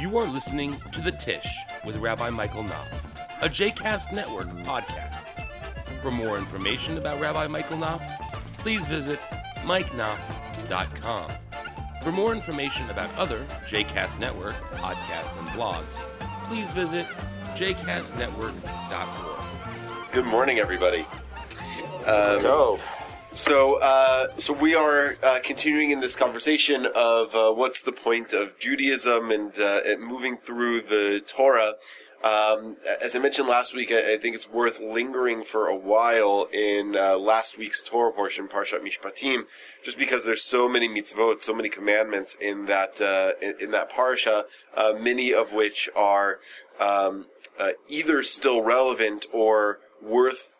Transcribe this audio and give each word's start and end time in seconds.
You 0.00 0.16
are 0.18 0.24
listening 0.26 0.74
to 0.92 1.00
The 1.00 1.10
Tish 1.12 1.46
with 1.84 1.96
Rabbi 1.96 2.30
Michael 2.30 2.62
Knopf, 2.62 2.92
a 3.42 3.48
JCast 3.48 4.12
Network 4.12 4.46
podcast. 4.62 5.24
For 6.02 6.10
more 6.12 6.38
information 6.38 6.98
about 6.98 7.20
Rabbi 7.20 7.48
Michael 7.48 7.78
Knopf, 7.78 8.02
please 8.58 8.84
visit 8.84 9.18
mikeknopf.com. 9.64 11.30
For 12.02 12.12
more 12.12 12.32
information 12.32 12.88
about 12.90 13.12
other 13.16 13.44
JCast 13.66 14.18
Network 14.20 14.54
podcasts 14.76 15.36
and 15.38 15.48
blogs, 15.48 15.94
please 16.44 16.70
visit 16.70 17.06
jcastnetwork.org. 17.56 20.12
Good 20.12 20.26
morning, 20.26 20.58
everybody. 20.60 21.04
Um, 22.06 22.40
So, 22.40 22.78
So, 23.38 23.76
uh, 23.76 24.36
so 24.36 24.52
we 24.52 24.74
are 24.74 25.14
uh, 25.22 25.38
continuing 25.42 25.92
in 25.92 26.00
this 26.00 26.16
conversation 26.16 26.86
of 26.86 27.34
uh, 27.36 27.52
what's 27.52 27.82
the 27.82 27.92
point 27.92 28.32
of 28.32 28.58
Judaism 28.58 29.30
and, 29.30 29.56
uh, 29.58 29.80
and 29.86 30.02
moving 30.02 30.36
through 30.36 30.80
the 30.82 31.22
Torah. 31.24 31.74
Um, 32.24 32.76
as 33.00 33.14
I 33.14 33.20
mentioned 33.20 33.46
last 33.48 33.76
week, 33.76 33.92
I, 33.92 34.14
I 34.14 34.18
think 34.18 34.34
it's 34.34 34.50
worth 34.50 34.80
lingering 34.80 35.44
for 35.44 35.68
a 35.68 35.76
while 35.76 36.48
in 36.52 36.96
uh, 36.96 37.16
last 37.16 37.56
week's 37.56 37.80
Torah 37.80 38.12
portion, 38.12 38.48
Parshat 38.48 38.82
Mishpatim, 38.82 39.44
just 39.84 39.98
because 39.98 40.24
there's 40.24 40.42
so 40.42 40.68
many 40.68 40.88
mitzvot, 40.88 41.40
so 41.40 41.54
many 41.54 41.68
commandments 41.68 42.34
in 42.34 42.66
that 42.66 43.00
uh, 43.00 43.32
in, 43.40 43.54
in 43.60 43.70
that 43.70 43.90
parsha, 43.90 44.44
many 44.98 45.32
of 45.32 45.52
which 45.52 45.88
are 45.94 46.40
um, 46.80 47.26
either 47.88 48.24
still 48.24 48.62
relevant 48.62 49.26
or 49.32 49.78
worth 50.02 50.56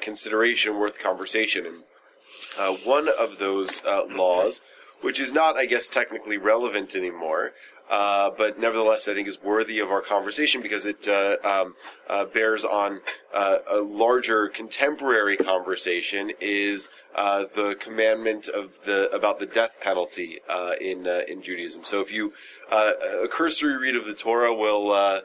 consideration, 0.00 0.78
worth 0.78 0.98
conversation. 0.98 1.66
And 1.66 1.82
uh, 2.58 2.74
one 2.84 3.08
of 3.08 3.38
those 3.38 3.84
uh, 3.84 4.04
laws, 4.06 4.62
which 5.00 5.20
is 5.20 5.32
not, 5.32 5.56
I 5.56 5.66
guess, 5.66 5.88
technically 5.88 6.36
relevant 6.36 6.94
anymore, 6.94 7.52
uh, 7.90 8.30
but 8.38 8.58
nevertheless, 8.60 9.08
I 9.08 9.14
think 9.14 9.26
is 9.26 9.42
worthy 9.42 9.80
of 9.80 9.90
our 9.90 10.00
conversation 10.00 10.62
because 10.62 10.86
it 10.86 11.08
uh, 11.08 11.36
um, 11.42 11.74
uh, 12.08 12.24
bears 12.24 12.64
on 12.64 13.00
uh, 13.34 13.58
a 13.68 13.78
larger 13.78 14.48
contemporary 14.48 15.36
conversation. 15.36 16.30
Is 16.40 16.90
uh, 17.16 17.46
the 17.52 17.74
commandment 17.80 18.46
of 18.46 18.70
the 18.86 19.10
about 19.10 19.40
the 19.40 19.46
death 19.46 19.76
penalty 19.80 20.38
uh, 20.48 20.74
in 20.80 21.04
in 21.06 21.42
Judaism? 21.42 21.82
So, 21.84 22.00
if 22.00 22.12
you 22.12 22.32
a 22.70 23.26
cursory 23.28 23.76
read 23.76 23.96
of 23.96 24.04
the 24.04 24.14
Torah 24.14 24.54
will 24.54 25.22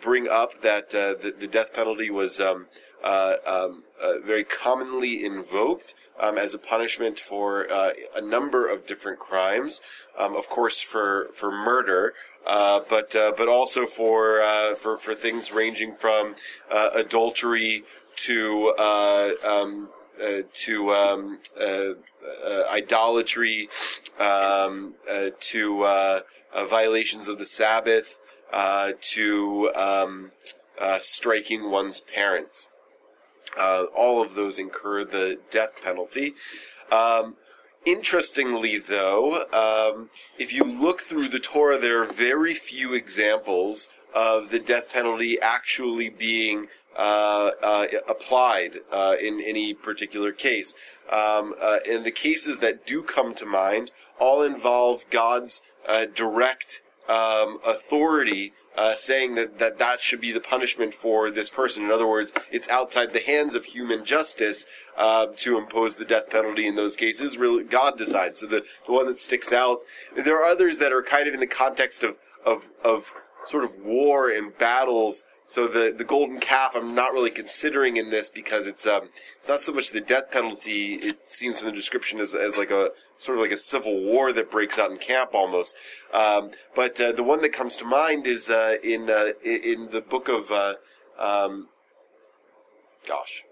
bring 0.00 0.28
up 0.28 0.62
that 0.62 0.90
the, 0.90 1.34
the 1.38 1.46
death 1.46 1.74
penalty 1.74 2.10
was. 2.10 2.40
Um, 2.40 2.66
uh, 3.02 3.36
um, 3.46 3.84
uh, 4.00 4.18
very 4.24 4.44
commonly 4.44 5.24
invoked 5.24 5.94
um, 6.20 6.38
as 6.38 6.54
a 6.54 6.58
punishment 6.58 7.18
for 7.18 7.70
uh, 7.72 7.90
a 8.14 8.20
number 8.20 8.68
of 8.68 8.86
different 8.86 9.18
crimes. 9.18 9.80
Um, 10.18 10.36
of 10.36 10.48
course, 10.48 10.80
for 10.80 11.28
for 11.34 11.50
murder, 11.50 12.14
uh, 12.46 12.80
but 12.88 13.14
uh, 13.16 13.32
but 13.36 13.48
also 13.48 13.86
for 13.86 14.42
uh, 14.42 14.74
for 14.74 14.96
for 14.96 15.14
things 15.14 15.52
ranging 15.52 15.94
from 15.94 16.36
uh, 16.70 16.90
adultery 16.94 17.84
to 18.16 18.74
uh, 18.78 19.32
um, 19.44 19.88
uh, 20.22 20.42
to 20.52 20.94
um, 20.94 21.38
uh, 21.60 21.94
uh, 22.44 22.64
idolatry, 22.70 23.68
to 24.18 26.22
violations 26.68 27.28
of 27.28 27.38
the 27.38 27.46
Sabbath, 27.46 28.18
uh, 28.52 28.92
to 29.00 29.70
um, 29.74 30.30
uh, 30.78 30.98
striking 31.00 31.70
one's 31.70 32.00
parents. 32.00 32.68
Uh, 33.58 33.84
all 33.94 34.22
of 34.22 34.34
those 34.34 34.58
incur 34.58 35.04
the 35.04 35.38
death 35.50 35.82
penalty. 35.82 36.34
Um, 36.90 37.36
interestingly, 37.84 38.78
though, 38.78 39.44
um, 39.52 40.10
if 40.38 40.52
you 40.52 40.64
look 40.64 41.02
through 41.02 41.28
the 41.28 41.38
Torah, 41.38 41.78
there 41.78 42.02
are 42.02 42.06
very 42.06 42.54
few 42.54 42.94
examples 42.94 43.90
of 44.14 44.50
the 44.50 44.58
death 44.58 44.92
penalty 44.92 45.40
actually 45.40 46.08
being 46.08 46.68
uh, 46.96 47.50
uh, 47.62 47.86
applied 48.06 48.80
uh, 48.92 49.14
in 49.20 49.40
any 49.40 49.72
particular 49.72 50.32
case. 50.32 50.74
Um, 51.10 51.54
uh, 51.60 51.78
and 51.88 52.04
the 52.04 52.10
cases 52.10 52.58
that 52.58 52.86
do 52.86 53.02
come 53.02 53.34
to 53.34 53.46
mind 53.46 53.90
all 54.20 54.42
involve 54.42 55.04
God's 55.10 55.62
uh, 55.88 56.06
direct 56.14 56.82
um, 57.08 57.58
authority 57.64 58.52
uh, 58.76 58.94
saying 58.94 59.34
that, 59.34 59.58
that 59.58 59.78
that 59.78 60.00
should 60.00 60.20
be 60.20 60.32
the 60.32 60.40
punishment 60.40 60.94
for 60.94 61.30
this 61.30 61.50
person. 61.50 61.84
In 61.84 61.90
other 61.90 62.06
words, 62.06 62.32
it's 62.50 62.68
outside 62.68 63.12
the 63.12 63.20
hands 63.20 63.54
of 63.54 63.64
human 63.64 64.04
justice 64.04 64.66
uh, 64.96 65.26
to 65.36 65.58
impose 65.58 65.96
the 65.96 66.04
death 66.04 66.30
penalty 66.30 66.66
in 66.66 66.74
those 66.74 66.96
cases. 66.96 67.36
Really, 67.36 67.64
God 67.64 67.98
decides. 67.98 68.40
So 68.40 68.46
the, 68.46 68.64
the 68.86 68.92
one 68.92 69.06
that 69.06 69.18
sticks 69.18 69.52
out. 69.52 69.78
There 70.16 70.36
are 70.36 70.44
others 70.44 70.78
that 70.78 70.92
are 70.92 71.02
kind 71.02 71.28
of 71.28 71.34
in 71.34 71.40
the 71.40 71.46
context 71.46 72.02
of 72.02 72.16
of 72.44 72.68
of 72.82 73.14
sort 73.44 73.64
of 73.64 73.76
war 73.76 74.30
and 74.30 74.56
battles. 74.58 75.24
So 75.46 75.66
the 75.66 75.92
the 75.96 76.04
golden 76.04 76.40
calf, 76.40 76.72
I'm 76.74 76.94
not 76.94 77.12
really 77.12 77.30
considering 77.30 77.96
in 77.96 78.10
this 78.10 78.30
because 78.30 78.66
it's 78.66 78.86
um 78.86 79.10
it's 79.38 79.48
not 79.48 79.62
so 79.62 79.72
much 79.72 79.90
the 79.90 80.00
death 80.00 80.30
penalty. 80.30 80.94
It 80.94 81.28
seems 81.28 81.58
from 81.58 81.68
the 81.68 81.74
description 81.74 82.20
as 82.20 82.34
as 82.34 82.56
like 82.56 82.70
a 82.70 82.90
sort 83.18 83.38
of 83.38 83.42
like 83.42 83.52
a 83.52 83.56
civil 83.56 84.02
war 84.02 84.32
that 84.32 84.50
breaks 84.50 84.78
out 84.78 84.90
in 84.90 84.98
camp 84.98 85.34
almost. 85.34 85.76
Um, 86.12 86.50
but 86.74 87.00
uh, 87.00 87.12
the 87.12 87.22
one 87.22 87.42
that 87.42 87.52
comes 87.52 87.76
to 87.76 87.84
mind 87.84 88.26
is 88.26 88.50
uh, 88.50 88.76
in 88.82 89.10
uh, 89.10 89.32
in 89.44 89.90
the 89.90 90.00
book 90.00 90.28
of 90.28 90.50
uh, 90.50 90.74
um, 91.18 91.68
gosh. 93.06 93.44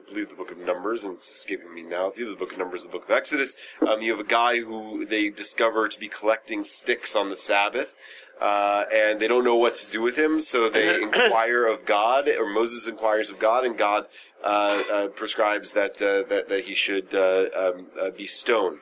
I 0.00 0.10
believe 0.10 0.30
the 0.30 0.36
book 0.36 0.50
of 0.50 0.56
Numbers, 0.56 1.04
and 1.04 1.14
it's 1.14 1.30
escaping 1.30 1.74
me 1.74 1.82
now. 1.82 2.06
It's 2.06 2.18
either 2.18 2.30
the 2.30 2.36
book 2.36 2.52
of 2.52 2.58
Numbers 2.58 2.82
or 2.82 2.86
the 2.86 2.92
book 2.92 3.04
of 3.04 3.10
Exodus. 3.10 3.56
Um, 3.86 4.00
you 4.00 4.10
have 4.12 4.20
a 4.20 4.24
guy 4.24 4.60
who 4.60 5.04
they 5.04 5.28
discover 5.28 5.86
to 5.86 6.00
be 6.00 6.08
collecting 6.08 6.64
sticks 6.64 7.14
on 7.14 7.28
the 7.28 7.36
Sabbath, 7.36 7.94
uh, 8.40 8.84
and 8.92 9.20
they 9.20 9.28
don't 9.28 9.44
know 9.44 9.56
what 9.56 9.76
to 9.76 9.90
do 9.90 10.00
with 10.00 10.16
him, 10.16 10.40
so 10.40 10.68
they 10.68 11.02
inquire 11.02 11.66
of 11.66 11.84
God, 11.84 12.28
or 12.28 12.46
Moses 12.46 12.86
inquires 12.86 13.30
of 13.30 13.38
God, 13.38 13.64
and 13.64 13.76
God 13.76 14.06
uh, 14.44 14.82
uh, 14.92 15.08
prescribes 15.08 15.72
that, 15.72 16.00
uh, 16.02 16.28
that 16.28 16.48
that 16.48 16.64
he 16.64 16.74
should 16.74 17.14
uh, 17.14 17.46
um, 17.56 17.86
uh, 18.00 18.10
be 18.10 18.26
stoned. 18.26 18.78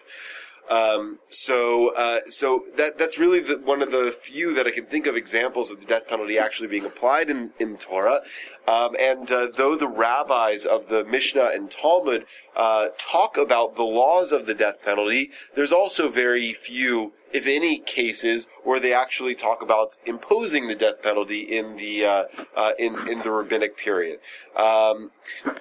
Um, 0.69 1.21
so, 1.31 1.95
uh, 1.95 2.21
so 2.29 2.65
that 2.77 2.99
that's 2.99 3.19
really 3.19 3.41
the, 3.41 3.59
one 3.59 3.83
of 3.83 3.93
the 3.93 4.17
few 4.21 4.53
that 4.55 4.67
I 4.67 4.73
can 4.73 4.87
think 4.87 5.07
of 5.07 5.15
examples 5.15 5.71
of 5.71 5.79
the 5.79 5.87
death 5.87 6.09
penalty 6.09 6.39
actually 6.39 6.69
being 6.69 6.85
applied 6.85 7.31
in 7.31 7.53
in 7.61 7.77
Torah. 7.77 8.23
Um, 8.67 8.97
and 8.99 9.31
uh, 9.31 9.49
though 9.55 9.77
the 9.77 9.87
rabbis 9.87 10.67
of 10.67 10.89
the 10.89 11.05
Mishnah 11.05 11.51
and 11.55 11.71
Talmud 11.71 12.27
uh, 12.57 12.89
talk 12.99 13.37
about 13.37 13.77
the 13.77 13.85
laws 13.85 14.33
of 14.33 14.47
the 14.47 14.55
death 14.55 14.83
penalty, 14.83 15.31
there's 15.55 15.73
also 15.73 16.09
very 16.09 16.53
few, 16.53 17.13
if 17.33 17.47
any, 17.47 17.79
cases 17.79 18.49
where 18.65 18.81
they 18.81 18.93
actually 18.93 19.35
talk 19.35 19.63
about 19.63 19.97
imposing 20.05 20.69
the 20.69 20.75
death 20.75 21.03
penalty 21.03 21.41
in 21.41 21.77
the 21.77 22.05
uh, 22.05 22.25
uh, 22.57 22.73
in 22.79 23.09
in 23.09 23.21
the 23.21 23.31
rabbinic 23.31 23.77
period. 23.77 24.19
Um, 24.57 25.11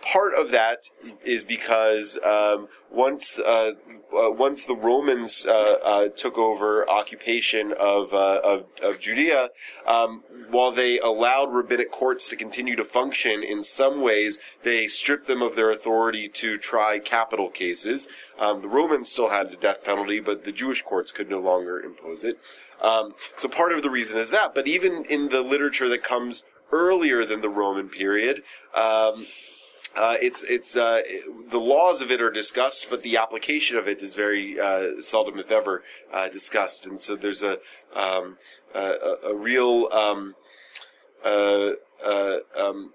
part 0.02 0.34
of 0.34 0.52
that 0.52 0.90
is 1.24 1.44
because 1.44 2.18
um, 2.24 2.68
once 2.92 3.38
uh, 3.40 3.74
uh, 4.16 4.32
once 4.32 4.66
the 4.66 4.76
Romans 4.76 5.46
uh, 5.46 5.52
uh, 5.84 6.08
took 6.10 6.38
over 6.38 6.90
occupation 6.90 7.74
of 7.74 8.14
of, 8.14 8.66
of 8.82 9.00
Judea, 9.00 9.50
um, 9.86 10.24
while 10.50 10.72
they 10.72 11.00
allowed 11.00 11.54
rabbinic 11.54 11.92
courts 11.92 12.30
to 12.30 12.36
continue 12.36 12.76
to 12.76 12.86
function 12.86 13.44
in 13.44 13.64
some 13.64 14.02
ways, 14.02 14.40
they 14.64 14.88
stripped 14.88 15.28
them 15.28 15.42
of 15.42 15.56
their 15.56 15.72
authority 15.72 16.30
to 16.30 16.58
try 16.58 17.00
capital 17.00 17.50
cases. 17.50 18.08
Um, 18.40 18.62
the 18.62 18.68
Romans 18.68 19.10
still 19.10 19.30
had 19.30 19.52
the 19.52 19.58
death 19.58 19.84
penalty, 19.84 20.20
but 20.20 20.44
the 20.44 20.52
Jewish 20.52 20.82
courts 20.82 21.12
could 21.12 21.30
no 21.30 21.40
longer 21.40 21.65
impose 21.84 22.24
it. 22.24 22.38
Um, 22.82 23.14
so 23.38 23.48
part 23.48 23.72
of 23.72 23.84
the 23.84 23.90
reason 23.90 24.20
is 24.20 24.30
that. 24.30 24.54
But 24.54 24.68
even 24.68 25.06
in 25.06 25.30
the 25.30 25.42
literature 25.42 25.90
that 25.90 26.04
comes 26.04 26.46
earlier 26.72 27.26
than 27.26 27.42
the 27.42 27.50
Roman 27.50 27.90
period, 27.90 28.44
um, 28.74 29.28
uh, 29.96 30.18
it's 30.22 30.44
it's 30.44 30.76
uh, 30.76 31.02
the 31.50 31.60
laws 31.60 32.02
of 32.02 32.12
it 32.12 32.22
are 32.22 32.32
discussed, 32.32 32.88
but 32.90 33.02
the 33.02 33.16
application 33.16 33.78
of 33.78 33.88
it 33.88 34.02
is 34.02 34.14
very 34.14 34.60
uh, 34.60 35.02
seldom, 35.02 35.40
if 35.40 35.52
ever, 35.52 35.84
uh, 36.12 36.28
discussed. 36.28 36.86
And 36.86 37.02
so 37.02 37.16
there's 37.16 37.44
a 37.44 37.60
um, 37.96 38.38
a 38.74 39.16
a 39.24 39.34
real 39.34 39.88
um, 39.94 40.36
uh, 41.24 41.72
uh, 42.04 42.38
um, 42.58 42.94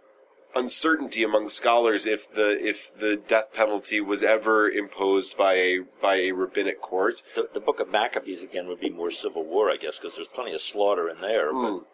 uncertainty 0.55 1.23
among 1.23 1.49
scholars 1.49 2.06
if 2.06 2.32
the 2.32 2.56
if 2.67 2.91
the 2.99 3.17
death 3.17 3.52
penalty 3.52 4.00
was 4.00 4.23
ever 4.23 4.69
imposed 4.69 5.37
by 5.37 5.55
a 5.55 5.79
by 6.00 6.17
a 6.17 6.32
rabbinic 6.32 6.81
court. 6.81 7.23
the, 7.35 7.49
the 7.52 7.61
book 7.61 7.81
of 7.81 7.91
Maccabees 7.91 8.43
again 8.43 8.67
would 8.69 8.81
be 8.81 8.91
more 8.91 9.11
civil 9.11 9.44
war, 9.44 9.70
I 9.70 9.76
guess, 9.76 9.99
because 9.99 10.17
there's 10.17 10.29
plenty 10.29 10.52
of 10.52 10.61
slaughter 10.61 11.08
in 11.08 11.20
there. 11.20 11.52
But 11.52 11.85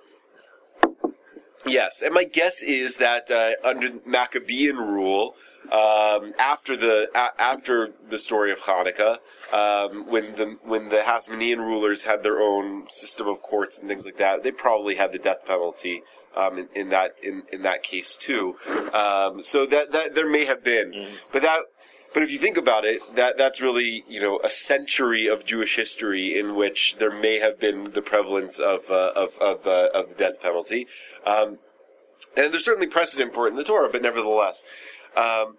Yes, 1.66 2.00
and 2.00 2.14
my 2.14 2.24
guess 2.24 2.62
is 2.62 2.98
that 2.98 3.28
uh, 3.30 3.54
under 3.64 3.90
Maccabean 4.06 4.76
rule, 4.76 5.34
um, 5.64 6.32
after 6.38 6.76
the 6.76 7.10
a- 7.12 7.40
after 7.40 7.92
the 8.08 8.18
story 8.18 8.52
of 8.52 8.60
Hanukkah, 8.60 9.18
um, 9.52 10.06
when 10.08 10.36
the 10.36 10.58
when 10.62 10.90
the 10.90 10.98
Hasmonean 10.98 11.58
rulers 11.58 12.04
had 12.04 12.22
their 12.22 12.40
own 12.40 12.86
system 12.88 13.26
of 13.26 13.42
courts 13.42 13.78
and 13.78 13.88
things 13.88 14.04
like 14.04 14.16
that, 14.18 14.44
they 14.44 14.52
probably 14.52 14.94
had 14.94 15.10
the 15.10 15.18
death 15.18 15.44
penalty 15.44 16.02
um, 16.36 16.58
in, 16.58 16.68
in 16.74 16.88
that 16.90 17.16
in, 17.22 17.42
in 17.52 17.62
that 17.62 17.82
case 17.82 18.16
too. 18.16 18.56
Um, 18.92 19.42
so 19.42 19.66
that 19.66 19.92
that 19.92 20.14
there 20.14 20.28
may 20.28 20.44
have 20.44 20.62
been, 20.62 21.08
but 21.32 21.42
that 21.42 21.60
But 22.14 22.22
if 22.22 22.30
you 22.30 22.38
think 22.38 22.56
about 22.56 22.84
it, 22.86 23.00
that 23.16 23.36
that's 23.36 23.60
really 23.60 24.04
you 24.08 24.20
know 24.20 24.40
a 24.42 24.48
century 24.50 25.26
of 25.26 25.44
Jewish 25.44 25.76
history 25.76 26.38
in 26.38 26.54
which 26.54 26.96
there 26.98 27.12
may 27.12 27.40
have 27.40 27.58
been 27.58 27.92
the 27.92 28.02
prevalence 28.02 28.58
of 28.58 28.90
uh, 28.90 29.12
of 29.14 29.36
of, 29.38 29.66
uh, 29.66 29.88
of 29.92 30.08
the 30.10 30.14
death 30.14 30.40
penalty, 30.40 30.86
um, 31.26 31.58
and 32.36 32.52
there's 32.52 32.64
certainly 32.64 32.86
precedent 32.86 33.34
for 33.34 33.46
it 33.46 33.50
in 33.50 33.56
the 33.56 33.64
Torah, 33.64 33.90
but 33.90 34.02
nevertheless. 34.02 34.62
Um, 35.14 35.56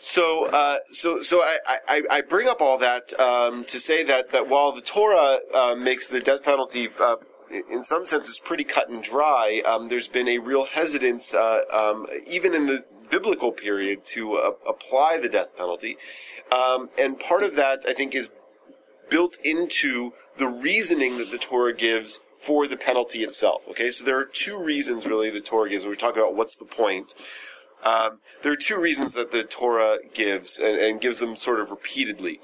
so, 0.00 0.46
uh, 0.46 0.78
so, 0.92 1.20
so 1.20 1.42
I, 1.42 1.58
I, 1.86 2.02
I 2.10 2.20
bring 2.22 2.48
up 2.48 2.62
all 2.62 2.78
that 2.78 3.12
um, 3.20 3.64
to 3.66 3.78
say 3.78 4.02
that, 4.04 4.32
that 4.32 4.48
while 4.48 4.72
the 4.72 4.80
Torah 4.80 5.40
uh, 5.54 5.74
makes 5.74 6.08
the 6.08 6.20
death 6.20 6.42
penalty 6.42 6.88
uh, 6.98 7.16
in 7.50 7.82
some 7.82 8.04
sense, 8.04 8.26
senses 8.26 8.38
pretty 8.38 8.64
cut 8.64 8.88
and 8.88 9.02
dry, 9.02 9.62
um, 9.64 9.88
there's 9.88 10.08
been 10.08 10.28
a 10.28 10.38
real 10.38 10.66
hesitance, 10.66 11.34
uh, 11.34 11.62
um, 11.72 12.06
even 12.26 12.54
in 12.54 12.66
the 12.66 12.84
biblical 13.10 13.52
period, 13.52 14.04
to 14.04 14.34
uh, 14.34 14.52
apply 14.68 15.18
the 15.18 15.28
death 15.28 15.56
penalty. 15.56 15.96
Um, 16.52 16.90
and 16.98 17.18
part 17.18 17.42
of 17.42 17.56
that, 17.56 17.84
I 17.86 17.94
think, 17.94 18.14
is 18.14 18.30
built 19.08 19.38
into 19.44 20.12
the 20.38 20.48
reasoning 20.48 21.18
that 21.18 21.30
the 21.30 21.38
Torah 21.38 21.74
gives 21.74 22.20
for 22.38 22.66
the 22.66 22.76
penalty 22.76 23.22
itself. 23.22 23.62
Okay, 23.68 23.90
so 23.90 24.04
there 24.04 24.18
are 24.18 24.24
two 24.24 24.58
reasons 24.58 25.06
really 25.06 25.30
the 25.30 25.40
Torah 25.40 25.68
gives 25.68 25.84
we 25.84 25.94
talk 25.96 26.16
about 26.16 26.34
what's 26.34 26.56
the 26.56 26.64
point. 26.64 27.14
Um, 27.82 28.18
there 28.42 28.52
are 28.52 28.56
two 28.56 28.78
reasons 28.78 29.14
that 29.14 29.32
the 29.32 29.42
Torah 29.44 29.98
gives, 30.12 30.58
and, 30.58 30.76
and 30.76 31.00
gives 31.00 31.20
them 31.20 31.36
sort 31.36 31.60
of 31.60 31.70
repeatedly. 31.70 32.40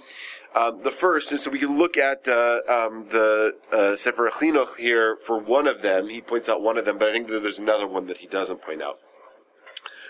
Um, 0.56 0.78
the 0.82 0.90
first 0.90 1.32
is 1.32 1.42
so 1.42 1.50
we 1.50 1.58
can 1.58 1.76
look 1.76 1.98
at 1.98 2.26
uh, 2.26 2.60
um, 2.66 3.04
the 3.10 3.56
uh, 3.70 3.94
Sefer 3.94 4.30
Chinuch 4.30 4.76
here 4.76 5.16
for 5.16 5.38
one 5.38 5.66
of 5.66 5.82
them. 5.82 6.08
He 6.08 6.22
points 6.22 6.48
out 6.48 6.62
one 6.62 6.78
of 6.78 6.86
them, 6.86 6.96
but 6.96 7.08
I 7.08 7.12
think 7.12 7.28
that 7.28 7.40
there's 7.40 7.58
another 7.58 7.86
one 7.86 8.06
that 8.06 8.18
he 8.18 8.26
doesn't 8.26 8.62
point 8.62 8.82
out. 8.82 8.98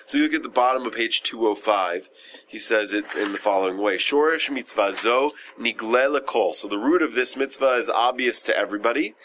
So 0.06 0.18
you 0.18 0.24
look 0.24 0.34
at 0.34 0.44
the 0.44 0.48
bottom 0.48 0.86
of 0.86 0.94
page 0.94 1.24
205. 1.24 2.08
He 2.46 2.60
says 2.60 2.92
it 2.92 3.06
in 3.16 3.32
the 3.32 3.38
following 3.38 3.78
way: 3.78 3.96
Shorish 3.96 4.48
mitzvah 4.48 4.94
zo 4.94 5.32
nigle 5.60 6.24
kol. 6.24 6.54
So 6.54 6.68
the 6.68 6.78
root 6.78 7.02
of 7.02 7.14
this 7.14 7.36
mitzvah 7.36 7.72
is 7.72 7.90
obvious 7.90 8.40
to 8.44 8.56
everybody. 8.56 9.16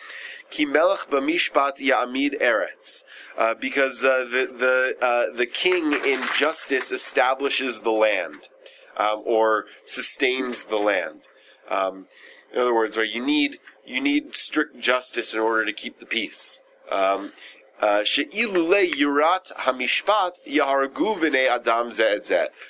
Ki 0.49 0.65
melech 0.65 1.07
b'mishpat 1.11 1.77
ya'amid 1.77 2.41
eretz, 2.41 3.03
uh, 3.37 3.53
because 3.53 4.03
uh, 4.03 4.25
the 4.29 4.51
the 4.51 5.05
uh, 5.05 5.35
the 5.37 5.45
king 5.45 5.93
in 5.93 6.19
justice 6.35 6.91
establishes 6.91 7.81
the 7.81 7.91
land, 7.91 8.49
um, 8.97 9.23
or 9.25 9.65
sustains 9.85 10.65
the 10.65 10.77
land. 10.77 11.21
Um, 11.69 12.07
in 12.53 12.59
other 12.59 12.73
words, 12.73 12.97
right, 12.97 13.09
you 13.09 13.23
need 13.23 13.59
you 13.85 14.01
need 14.01 14.35
strict 14.35 14.79
justice 14.79 15.33
in 15.33 15.39
order 15.39 15.65
to 15.65 15.73
keep 15.73 15.99
the 15.99 16.05
peace. 16.05 16.61
Um, 16.91 17.31
adam 21.49 21.91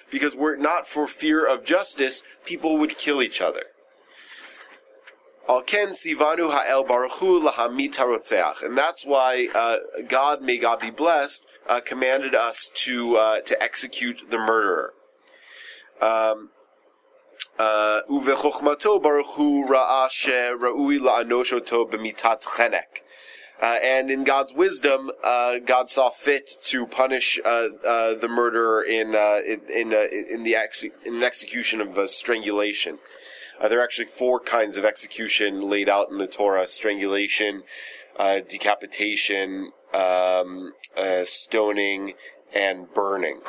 Because 0.10 0.36
were 0.36 0.54
it 0.54 0.62
not 0.62 0.88
for 0.88 1.06
fear 1.06 1.46
of 1.46 1.66
justice, 1.66 2.24
people 2.46 2.78
would 2.78 2.98
kill 2.98 3.22
each 3.22 3.42
other. 3.42 3.64
And 8.64 8.78
that's 8.78 9.06
why 9.06 9.50
uh, 9.54 9.78
God, 10.08 10.42
may 10.42 10.58
God 10.58 10.80
be 10.80 10.92
blessed, 10.92 11.46
uh, 11.68 11.82
commanded 11.82 12.34
us 12.34 12.72
to 12.86 13.18
uh, 13.18 13.40
to 13.42 13.62
execute 13.62 14.30
the 14.30 14.38
murderer. 14.38 14.94
Um, 16.02 16.50
Uvechochmato 17.60 19.02
baruchu 19.02 19.68
ra'a 19.68 20.10
she 20.10 20.32
ra'ui 20.32 21.00
b'mitat 21.00 22.44
chenek. 22.44 23.02
Uh, 23.62 23.78
and 23.84 24.10
in 24.10 24.24
God's 24.24 24.54
wisdom, 24.54 25.12
uh, 25.24 25.60
God 25.60 25.92
saw 25.92 26.10
fit 26.10 26.50
to 26.64 26.88
punish 26.88 27.40
uh, 27.46 27.68
uh 27.86 28.16
the 28.16 28.28
murderer 28.28 28.82
in 28.82 29.14
uh, 29.14 29.40
in 29.46 29.62
in, 29.70 29.94
uh, 29.94 30.08
in 30.10 30.44
the 30.44 30.56
ex- 30.56 30.84
in 30.84 31.16
an 31.16 31.24
execution 31.24 31.80
of 31.80 32.10
strangulation. 32.10 32.98
there 33.62 33.80
are 33.80 33.84
actually 33.84 34.06
four 34.06 34.40
kinds 34.40 34.78
of 34.78 34.86
execution 34.86 35.70
laid 35.70 35.88
out 35.88 36.10
in 36.10 36.18
the 36.18 36.26
Torah: 36.26 36.68
strangulation, 36.68 37.62
decapitation, 38.18 39.72
um, 39.94 40.74
stoning, 41.26 42.14
and 42.56 42.92
burning. 42.92 43.42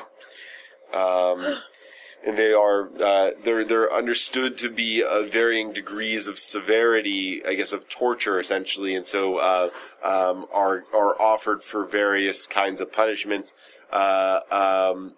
Um, 0.93 1.57
and 2.25 2.39
they 2.39 2.53
are 2.53 2.89
uh, 3.01 3.31
they're 3.43 3.65
they're 3.65 3.93
understood 3.93 4.57
to 4.59 4.71
be 4.71 5.03
uh, 5.03 5.23
varying 5.23 5.73
degrees 5.73 6.27
of 6.27 6.39
severity, 6.39 7.43
I 7.47 7.55
guess, 7.55 7.73
of 7.73 7.89
torture 7.89 8.39
essentially, 8.39 8.95
and 8.95 9.07
so 9.07 9.39
uh, 9.39 9.71
um, 10.05 10.47
are 10.53 10.85
are 10.95 11.21
offered 11.21 11.65
for 11.65 11.85
various 11.85 12.47
kinds 12.47 12.81
of 12.81 12.93
punishments. 12.93 13.55
Uh, 13.91 14.41
um, 14.51 15.15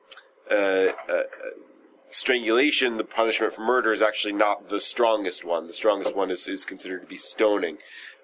uh, 0.50 0.92
uh, 1.08 1.22
strangulation, 2.10 2.96
the 2.96 3.04
punishment 3.04 3.52
for 3.52 3.62
murder, 3.62 3.92
is 3.92 4.02
actually 4.02 4.32
not 4.32 4.68
the 4.68 4.80
strongest 4.80 5.44
one. 5.44 5.66
The 5.66 5.72
strongest 5.72 6.16
one 6.16 6.30
is, 6.30 6.48
is 6.48 6.64
considered 6.64 7.02
to 7.02 7.06
be 7.06 7.16
stoning, 7.16 7.78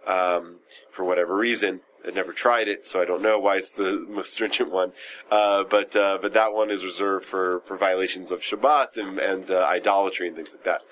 um, 0.06 0.56
for 0.90 1.04
whatever 1.04 1.36
reason. 1.36 1.80
I've 2.06 2.14
never 2.14 2.32
tried 2.32 2.68
it, 2.68 2.84
so 2.84 3.00
I 3.00 3.04
don't 3.04 3.22
know 3.22 3.38
why 3.38 3.56
it's 3.56 3.72
the 3.72 4.06
most 4.08 4.32
stringent 4.32 4.70
one. 4.70 4.92
Uh, 5.30 5.64
but 5.64 5.94
uh, 5.94 6.18
but 6.20 6.32
that 6.32 6.52
one 6.52 6.70
is 6.70 6.84
reserved 6.84 7.26
for, 7.26 7.60
for 7.60 7.76
violations 7.76 8.30
of 8.30 8.40
Shabbat 8.40 8.96
and, 8.96 9.18
and 9.18 9.50
uh, 9.50 9.64
idolatry 9.66 10.28
and 10.28 10.36
things 10.36 10.54
like 10.54 10.64
that. 10.64 10.82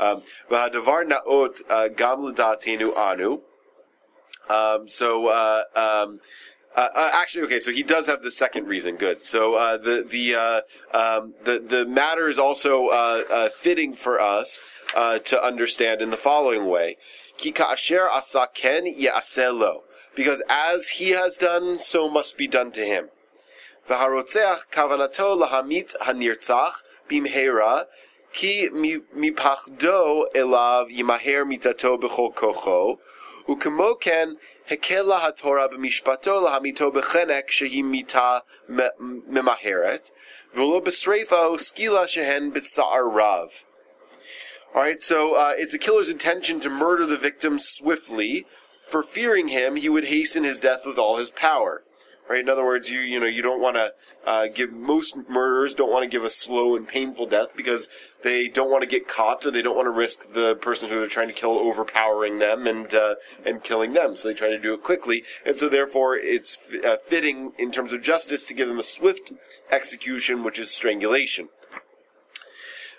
Um, 0.00 0.22
uh. 0.50 0.68
Um, 4.46 4.88
so 4.88 5.26
uh, 5.28 5.62
um, 5.74 6.20
uh, 6.76 7.10
actually, 7.14 7.44
okay. 7.44 7.60
So 7.60 7.70
he 7.70 7.82
does 7.82 8.06
have 8.06 8.22
the 8.22 8.30
second 8.30 8.66
reason. 8.66 8.96
Good. 8.96 9.24
So 9.24 9.78
the 9.82 10.06
the 10.08 10.34
um, 10.96 11.34
the 11.44 11.58
the 11.60 11.84
matter 11.86 12.28
is 12.28 12.38
also 12.38 13.50
fitting 13.56 13.94
for 13.94 14.20
us 14.20 14.60
to 14.94 15.42
understand 15.42 16.02
in 16.02 16.10
the 16.10 16.16
following 16.16 16.66
way: 16.66 16.96
Ki 17.36 17.52
ka'asher 17.52 18.08
asaken 18.08 18.92
ye'aselo 18.96 19.82
because 20.14 20.42
as 20.48 20.88
he 20.88 21.10
has 21.10 21.36
done, 21.36 21.78
so 21.78 22.08
must 22.08 22.36
be 22.36 22.46
done 22.46 22.72
to 22.72 22.84
him. 22.84 23.08
V'harotzeach 23.88 24.70
kavanato 24.72 25.36
lahamit 25.36 25.94
hanirtzach 26.02 26.76
bimhera 27.08 27.86
ki 28.32 28.70
mipachdo 28.70 30.24
elav 30.34 30.90
yimaher 30.90 31.44
mitato 31.44 32.00
b'chol 32.00 32.34
kocho 32.34 32.98
ukemo 33.46 34.00
ken 34.00 34.38
hekela 34.70 35.20
haTorah 35.20 35.70
b'mishpato 35.70 36.42
lahamito 36.42 36.92
b'chenek 36.92 37.48
shehi 37.48 37.84
mita 37.84 38.42
memaheret 38.70 40.10
v'lo 40.56 40.82
b'sreifa 40.82 41.54
skila 41.58 42.06
shehen 42.08 42.52
b'tsa'ar 42.52 43.12
rav. 43.14 43.64
All 44.74 44.82
right, 44.82 45.00
so 45.00 45.34
uh, 45.34 45.52
it's 45.56 45.72
a 45.72 45.78
killer's 45.78 46.08
intention 46.08 46.58
to 46.58 46.68
murder 46.68 47.06
the 47.06 47.16
victim 47.16 47.60
swiftly, 47.60 48.44
for 48.94 49.02
fearing 49.02 49.48
him, 49.48 49.74
he 49.74 49.88
would 49.88 50.04
hasten 50.04 50.44
his 50.44 50.60
death 50.60 50.82
with 50.86 50.98
all 50.98 51.16
his 51.16 51.32
power. 51.32 51.82
Right? 52.30 52.38
In 52.38 52.48
other 52.48 52.64
words, 52.64 52.88
you 52.90 53.00
you 53.00 53.18
know 53.18 53.26
you 53.26 53.42
don't 53.42 53.60
want 53.60 53.74
to 53.74 53.92
uh, 54.24 54.46
give 54.46 54.72
most 54.72 55.16
murderers 55.28 55.74
don't 55.74 55.90
want 55.90 56.04
to 56.04 56.08
give 56.08 56.22
a 56.22 56.30
slow 56.30 56.76
and 56.76 56.86
painful 56.86 57.26
death 57.26 57.48
because 57.56 57.88
they 58.22 58.46
don't 58.46 58.70
want 58.70 58.82
to 58.82 58.88
get 58.88 59.08
caught 59.08 59.44
or 59.44 59.50
they 59.50 59.62
don't 59.62 59.74
want 59.74 59.86
to 59.86 59.90
risk 59.90 60.32
the 60.32 60.54
person 60.54 60.90
who 60.90 61.00
they're 61.00 61.08
trying 61.08 61.26
to 61.26 61.34
kill 61.34 61.58
overpowering 61.58 62.38
them 62.38 62.68
and 62.68 62.94
uh, 62.94 63.16
and 63.44 63.64
killing 63.64 63.94
them. 63.94 64.16
So 64.16 64.28
they 64.28 64.34
try 64.34 64.50
to 64.50 64.60
do 64.60 64.74
it 64.74 64.84
quickly, 64.84 65.24
and 65.44 65.56
so 65.56 65.68
therefore 65.68 66.14
it's 66.16 66.56
uh, 66.86 66.98
fitting 67.04 67.50
in 67.58 67.72
terms 67.72 67.92
of 67.92 68.00
justice 68.00 68.44
to 68.44 68.54
give 68.54 68.68
them 68.68 68.78
a 68.78 68.84
swift 68.84 69.32
execution, 69.72 70.44
which 70.44 70.60
is 70.60 70.70
strangulation 70.70 71.48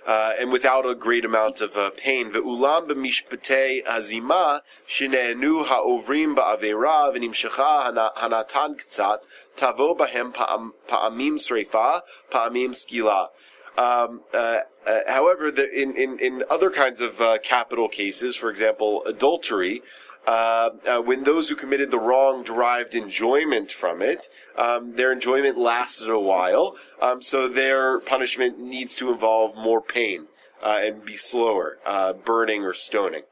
uh, 0.05 0.33
and 0.39 0.51
without 0.51 0.85
a 0.85 0.95
great 0.95 1.25
amount 1.25 1.61
of 1.61 1.75
uh, 1.75 1.89
pain. 1.97 2.31
Ve'ulam 2.31 2.87
b'mishpatei 2.87 3.83
azima 3.85 4.61
shenenu 4.87 5.65
ha'ovrim 5.65 6.35
ba'avera 6.35 7.13
v'nimshecha 7.15 8.13
hanatan 8.17 8.79
k'tzat 8.79 9.19
tavo 9.57 9.97
bahem 9.97 10.33
pa'amim 10.33 11.35
sreifa 11.35 12.01
pa'amim 12.31 12.71
skila. 12.71 13.29
Um, 13.77 14.21
uh, 14.33 14.59
uh, 14.87 14.99
however, 15.07 15.51
the, 15.51 15.69
in, 15.69 15.97
in, 15.97 16.17
in 16.19 16.43
other 16.49 16.69
kinds 16.69 17.01
of 17.01 17.19
uh, 17.19 17.39
capital 17.43 17.89
cases, 17.89 18.37
for 18.37 18.49
example, 18.49 19.03
adultery, 19.05 19.81
uh, 20.27 20.69
uh, 20.87 21.01
when 21.01 21.23
those 21.23 21.49
who 21.49 21.55
committed 21.55 21.91
the 21.91 21.99
wrong 21.99 22.43
derived 22.43 22.95
enjoyment 22.95 23.71
from 23.71 24.01
it, 24.01 24.27
um, 24.57 24.95
their 24.95 25.11
enjoyment 25.11 25.57
lasted 25.57 26.09
a 26.09 26.19
while, 26.19 26.75
um, 27.01 27.21
so 27.21 27.47
their 27.47 27.99
punishment 27.99 28.59
needs 28.59 28.95
to 28.95 29.11
involve 29.11 29.55
more 29.55 29.81
pain 29.81 30.27
uh, 30.63 30.79
and 30.81 31.05
be 31.05 31.15
slower, 31.15 31.77
uh, 31.85 32.13
burning 32.13 32.63
or 32.63 32.73
stoning. 32.73 33.23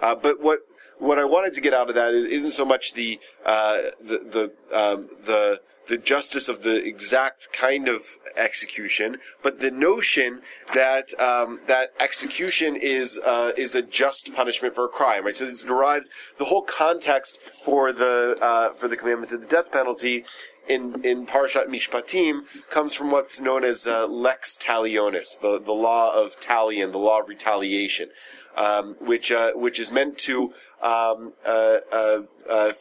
Uh, 0.00 0.14
but 0.14 0.40
what 0.40 0.60
what 0.98 1.18
I 1.18 1.24
wanted 1.24 1.52
to 1.54 1.60
get 1.60 1.74
out 1.74 1.90
of 1.90 1.94
that 1.96 2.14
is, 2.14 2.24
isn't 2.24 2.52
so 2.52 2.64
much 2.64 2.94
the 2.94 3.18
uh, 3.44 3.78
the 4.00 4.52
the 4.70 4.76
um, 4.76 5.08
the 5.24 5.60
the 5.88 5.96
justice 5.96 6.48
of 6.48 6.62
the 6.62 6.84
exact 6.84 7.52
kind 7.52 7.88
of 7.88 8.02
execution, 8.36 9.18
but 9.42 9.60
the 9.60 9.70
notion 9.70 10.42
that 10.74 11.18
um, 11.20 11.60
that 11.66 11.90
execution 12.00 12.76
is 12.76 13.18
uh, 13.18 13.52
is 13.56 13.74
a 13.74 13.82
just 13.82 14.34
punishment 14.34 14.74
for 14.74 14.84
a 14.84 14.88
crime, 14.88 15.24
right? 15.24 15.36
So 15.36 15.46
it 15.46 15.66
derives 15.66 16.10
the 16.38 16.46
whole 16.46 16.62
context 16.62 17.38
for 17.62 17.92
the 17.92 18.36
uh, 18.40 18.74
for 18.74 18.88
the 18.88 18.96
commandment 18.96 19.32
of 19.32 19.40
the 19.40 19.46
death 19.46 19.70
penalty 19.70 20.24
in 20.68 21.04
in 21.04 21.26
Parashat 21.26 21.68
Mishpatim 21.68 22.42
comes 22.70 22.94
from 22.94 23.10
what's 23.10 23.40
known 23.40 23.64
as 23.64 23.86
uh, 23.86 24.06
lex 24.06 24.56
talionis, 24.56 25.40
the 25.40 25.60
the 25.60 25.72
law 25.72 26.12
of 26.12 26.40
talion, 26.40 26.92
the 26.92 26.98
law 26.98 27.20
of 27.20 27.28
retaliation, 27.28 28.10
um, 28.56 28.96
which 29.00 29.30
uh, 29.30 29.52
which 29.52 29.78
is 29.78 29.92
meant 29.92 30.18
to 30.18 30.52
um, 30.82 31.32
uh, 31.46 31.78
uh, 31.92 32.22
uh, 32.48 32.72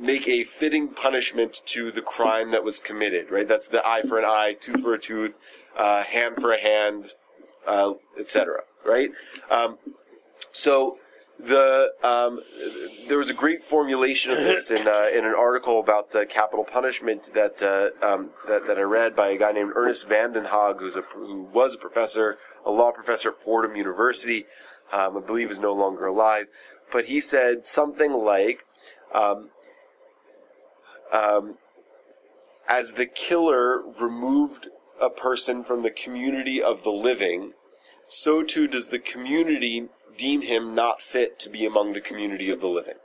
make 0.00 0.26
a 0.26 0.44
fitting 0.44 0.88
punishment 0.88 1.60
to 1.66 1.92
the 1.92 2.02
crime 2.02 2.50
that 2.50 2.64
was 2.64 2.80
committed. 2.80 3.30
Right, 3.30 3.46
that's 3.46 3.68
the 3.68 3.86
eye 3.86 4.02
for 4.02 4.18
an 4.18 4.24
eye, 4.24 4.56
tooth 4.58 4.82
for 4.82 4.94
a 4.94 4.98
tooth, 4.98 5.38
uh, 5.76 6.02
hand 6.02 6.36
for 6.40 6.52
a 6.52 6.60
hand, 6.60 7.14
uh, 7.66 7.92
etc. 8.18 8.62
Right, 8.84 9.10
um, 9.50 9.78
so 10.52 10.98
the 11.46 11.92
um, 12.02 12.40
there 13.08 13.18
was 13.18 13.30
a 13.30 13.34
great 13.34 13.62
formulation 13.62 14.30
of 14.30 14.38
this 14.38 14.70
in 14.70 14.86
uh, 14.86 15.06
in 15.12 15.24
an 15.24 15.34
article 15.36 15.80
about 15.80 16.14
uh, 16.14 16.24
capital 16.26 16.64
punishment 16.64 17.30
that, 17.34 17.62
uh, 17.62 18.06
um, 18.06 18.30
that 18.48 18.66
that 18.66 18.78
I 18.78 18.82
read 18.82 19.16
by 19.16 19.28
a 19.28 19.38
guy 19.38 19.52
named 19.52 19.72
Ernest 19.74 20.08
van 20.08 20.32
den 20.32 20.46
Haag, 20.46 20.80
who's 20.80 20.96
a 20.96 21.02
who 21.02 21.48
was 21.52 21.74
a 21.74 21.78
professor, 21.78 22.38
a 22.64 22.70
law 22.70 22.92
professor 22.92 23.30
at 23.30 23.40
Fordham 23.40 23.76
University. 23.76 24.46
Um, 24.92 25.16
I 25.16 25.20
believe 25.20 25.50
is 25.50 25.60
no 25.60 25.72
longer 25.72 26.06
alive, 26.06 26.46
but 26.92 27.06
he 27.06 27.20
said 27.20 27.66
something 27.66 28.12
like. 28.12 28.64
Um, 29.12 29.50
um, 31.12 31.56
as 32.68 32.92
the 32.92 33.06
killer 33.06 33.82
removed 34.00 34.68
a 35.00 35.10
person 35.10 35.64
from 35.64 35.82
the 35.82 35.90
community 35.90 36.62
of 36.62 36.82
the 36.82 36.90
living, 36.90 37.52
so 38.06 38.42
too 38.42 38.68
does 38.68 38.88
the 38.88 38.98
community 38.98 39.88
deem 40.16 40.42
him 40.42 40.74
not 40.74 41.00
fit 41.00 41.38
to 41.38 41.48
be 41.48 41.64
among 41.64 41.92
the 41.92 42.00
community 42.00 42.50
of 42.50 42.60
the 42.60 42.68
living. 42.68 42.96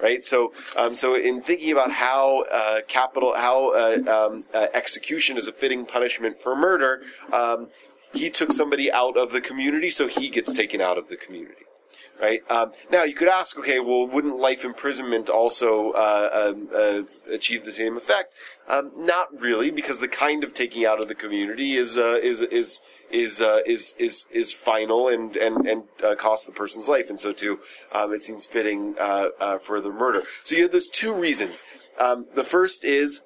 Right. 0.00 0.26
So, 0.26 0.52
um, 0.76 0.94
so 0.94 1.14
in 1.14 1.40
thinking 1.40 1.72
about 1.72 1.90
how 1.90 2.42
uh, 2.52 2.80
capital, 2.86 3.34
how 3.34 3.70
uh, 3.70 4.26
um, 4.28 4.44
uh, 4.52 4.66
execution 4.74 5.38
is 5.38 5.46
a 5.46 5.52
fitting 5.52 5.86
punishment 5.86 6.38
for 6.38 6.54
murder, 6.54 7.00
um, 7.32 7.68
he 8.12 8.28
took 8.28 8.52
somebody 8.52 8.92
out 8.92 9.16
of 9.16 9.32
the 9.32 9.40
community, 9.40 9.88
so 9.88 10.06
he 10.06 10.28
gets 10.28 10.52
taken 10.52 10.82
out 10.82 10.98
of 10.98 11.08
the 11.08 11.16
community. 11.16 11.64
Right 12.20 12.40
um, 12.50 12.72
now, 12.90 13.02
you 13.02 13.14
could 13.14 13.28
ask, 13.28 13.58
okay, 13.58 13.78
well, 13.78 14.06
wouldn't 14.06 14.38
life 14.38 14.64
imprisonment 14.64 15.28
also 15.28 15.90
uh, 15.90 16.52
um, 16.54 16.68
uh, 16.74 17.02
achieve 17.30 17.66
the 17.66 17.72
same 17.72 17.96
effect? 17.96 18.34
Um, 18.66 18.90
not 18.96 19.38
really, 19.38 19.70
because 19.70 20.00
the 20.00 20.08
kind 20.08 20.42
of 20.42 20.54
taking 20.54 20.86
out 20.86 20.98
of 20.98 21.08
the 21.08 21.14
community 21.14 21.76
is 21.76 21.98
uh, 21.98 22.18
is 22.22 22.40
is 22.40 22.80
is 23.10 23.42
uh, 23.42 23.60
is 23.66 23.94
is 23.98 24.26
is 24.30 24.50
final 24.50 25.08
and 25.08 25.36
and 25.36 25.66
and 25.66 25.82
uh, 26.02 26.14
costs 26.14 26.46
the 26.46 26.52
person's 26.52 26.88
life, 26.88 27.10
and 27.10 27.20
so 27.20 27.32
too, 27.32 27.60
um, 27.92 28.14
it 28.14 28.22
seems 28.22 28.46
fitting 28.46 28.94
uh, 28.98 29.28
uh, 29.38 29.58
for 29.58 29.80
the 29.80 29.90
murder. 29.90 30.22
So 30.44 30.56
you 30.56 30.62
have 30.62 30.72
those 30.72 30.88
two 30.88 31.12
reasons. 31.12 31.62
Um, 31.98 32.26
the 32.34 32.44
first 32.44 32.82
is 32.82 33.22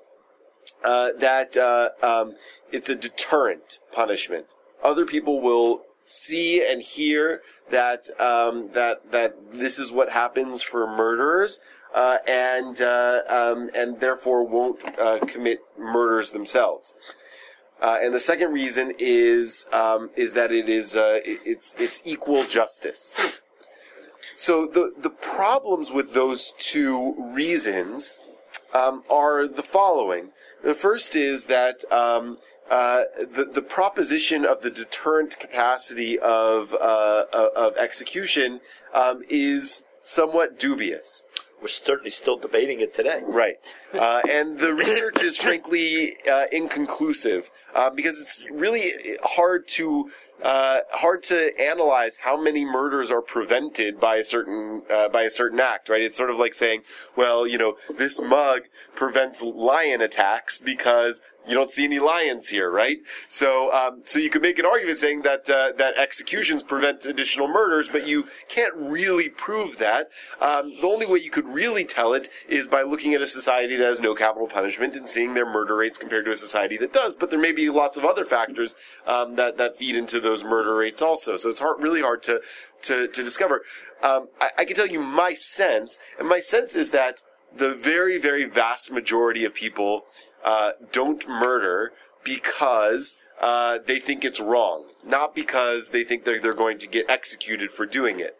uh, 0.84 1.10
that 1.18 1.56
uh, 1.56 1.90
um, 2.02 2.34
it's 2.72 2.88
a 2.88 2.96
deterrent 2.96 3.78
punishment. 3.92 4.54
Other 4.82 5.04
people 5.04 5.40
will 5.40 5.82
see 6.10 6.64
and 6.66 6.82
hear 6.82 7.42
that 7.70 8.06
um, 8.20 8.70
that 8.72 9.10
that 9.12 9.36
this 9.52 9.78
is 9.78 9.92
what 9.92 10.10
happens 10.10 10.62
for 10.62 10.86
murderers, 10.86 11.60
uh, 11.94 12.18
and 12.26 12.80
uh, 12.82 13.20
um, 13.28 13.70
and 13.74 14.00
therefore 14.00 14.44
won't 14.46 14.80
uh, 14.98 15.18
commit 15.20 15.60
murders 15.78 16.30
themselves. 16.30 16.96
Uh, 17.80 17.98
and 18.02 18.12
the 18.12 18.20
second 18.20 18.52
reason 18.52 18.92
is 18.98 19.66
um, 19.72 20.10
is 20.16 20.34
that 20.34 20.52
it 20.52 20.68
is 20.68 20.96
uh, 20.96 21.20
it- 21.24 21.40
it's 21.44 21.74
it's 21.78 22.02
equal 22.04 22.44
justice. 22.44 23.18
So 24.36 24.66
the 24.66 24.92
the 24.98 25.10
problems 25.10 25.90
with 25.90 26.12
those 26.12 26.52
two 26.58 27.14
reasons 27.18 28.18
um, 28.74 29.04
are 29.08 29.46
the 29.46 29.62
following. 29.62 30.30
The 30.62 30.74
first 30.74 31.16
is 31.16 31.46
that 31.46 31.90
um, 31.92 32.38
uh, 32.70 33.02
the 33.18 33.44
the 33.44 33.62
proposition 33.62 34.44
of 34.44 34.62
the 34.62 34.70
deterrent 34.70 35.38
capacity 35.38 36.18
of 36.18 36.72
uh, 36.74 37.24
of 37.32 37.48
of 37.56 37.76
execution 37.76 38.60
um, 38.94 39.22
is 39.28 39.84
somewhat 40.02 40.58
dubious. 40.58 41.24
We're 41.60 41.68
certainly 41.68 42.10
still 42.10 42.38
debating 42.38 42.80
it 42.80 42.94
today. 42.94 43.20
Right. 43.26 43.56
Uh, 43.92 44.22
and 44.28 44.58
the 44.58 44.72
research 44.72 45.22
is 45.22 45.36
frankly 45.36 46.16
uh, 46.30 46.46
inconclusive 46.50 47.50
uh, 47.74 47.90
because 47.90 48.18
it's 48.18 48.46
really 48.50 48.92
hard 49.22 49.68
to 49.68 50.10
uh, 50.42 50.80
hard 50.92 51.22
to 51.22 51.50
analyze 51.60 52.18
how 52.18 52.40
many 52.40 52.64
murders 52.64 53.10
are 53.10 53.20
prevented 53.20 54.00
by 54.00 54.16
a 54.16 54.24
certain 54.24 54.82
uh, 54.90 55.08
by 55.08 55.24
a 55.24 55.30
certain 55.30 55.60
act. 55.60 55.90
Right. 55.90 56.00
It's 56.00 56.16
sort 56.16 56.30
of 56.30 56.36
like 56.36 56.54
saying, 56.54 56.82
well, 57.14 57.46
you 57.46 57.58
know, 57.58 57.76
this 57.94 58.20
mug 58.20 58.62
prevents 58.94 59.42
lion 59.42 60.00
attacks 60.00 60.60
because 60.60 61.20
you 61.48 61.54
don't 61.54 61.70
see 61.70 61.84
any 61.84 61.98
lions 61.98 62.48
here, 62.48 62.70
right? 62.70 62.98
So, 63.28 63.72
um, 63.72 64.02
so 64.04 64.18
you 64.18 64.30
could 64.30 64.42
make 64.42 64.58
an 64.58 64.66
argument 64.66 64.98
saying 64.98 65.22
that 65.22 65.48
uh, 65.48 65.72
that 65.78 65.96
executions 65.96 66.62
prevent 66.62 67.06
additional 67.06 67.48
murders, 67.48 67.88
but 67.88 68.06
you 68.06 68.26
can't 68.48 68.74
really 68.74 69.28
prove 69.28 69.78
that. 69.78 70.10
Um, 70.40 70.72
the 70.80 70.86
only 70.86 71.06
way 71.06 71.18
you 71.18 71.30
could 71.30 71.46
really 71.46 71.84
tell 71.84 72.12
it 72.12 72.28
is 72.48 72.66
by 72.66 72.82
looking 72.82 73.14
at 73.14 73.22
a 73.22 73.26
society 73.26 73.76
that 73.76 73.86
has 73.86 74.00
no 74.00 74.14
capital 74.14 74.48
punishment 74.48 74.96
and 74.96 75.08
seeing 75.08 75.34
their 75.34 75.46
murder 75.46 75.76
rates 75.76 75.98
compared 75.98 76.26
to 76.26 76.32
a 76.32 76.36
society 76.36 76.76
that 76.76 76.92
does. 76.92 77.14
But 77.14 77.30
there 77.30 77.38
may 77.38 77.52
be 77.52 77.70
lots 77.70 77.96
of 77.96 78.04
other 78.04 78.24
factors 78.24 78.74
um, 79.06 79.36
that 79.36 79.56
that 79.56 79.76
feed 79.76 79.96
into 79.96 80.20
those 80.20 80.44
murder 80.44 80.74
rates 80.74 81.00
also. 81.02 81.36
So 81.36 81.48
it's 81.48 81.60
hard, 81.60 81.82
really 81.82 82.02
hard 82.02 82.22
to 82.24 82.40
to, 82.82 83.08
to 83.08 83.22
discover. 83.22 83.62
Um, 84.02 84.28
I, 84.40 84.50
I 84.58 84.64
can 84.64 84.76
tell 84.76 84.86
you 84.86 85.00
my 85.00 85.34
sense, 85.34 85.98
and 86.18 86.28
my 86.28 86.40
sense 86.40 86.74
is 86.74 86.90
that 86.92 87.22
the 87.54 87.74
very, 87.74 88.18
very 88.18 88.44
vast 88.44 88.90
majority 88.90 89.44
of 89.44 89.54
people 89.54 90.04
uh, 90.44 90.72
don't 90.92 91.28
murder 91.28 91.92
because 92.24 93.18
uh, 93.40 93.78
they 93.86 93.98
think 93.98 94.24
it's 94.24 94.40
wrong, 94.40 94.84
not 95.04 95.34
because 95.34 95.90
they 95.90 96.04
think 96.04 96.24
they're, 96.24 96.40
they're 96.40 96.52
going 96.52 96.78
to 96.78 96.86
get 96.86 97.08
executed 97.08 97.72
for 97.72 97.86
doing 97.86 98.20
it. 98.20 98.36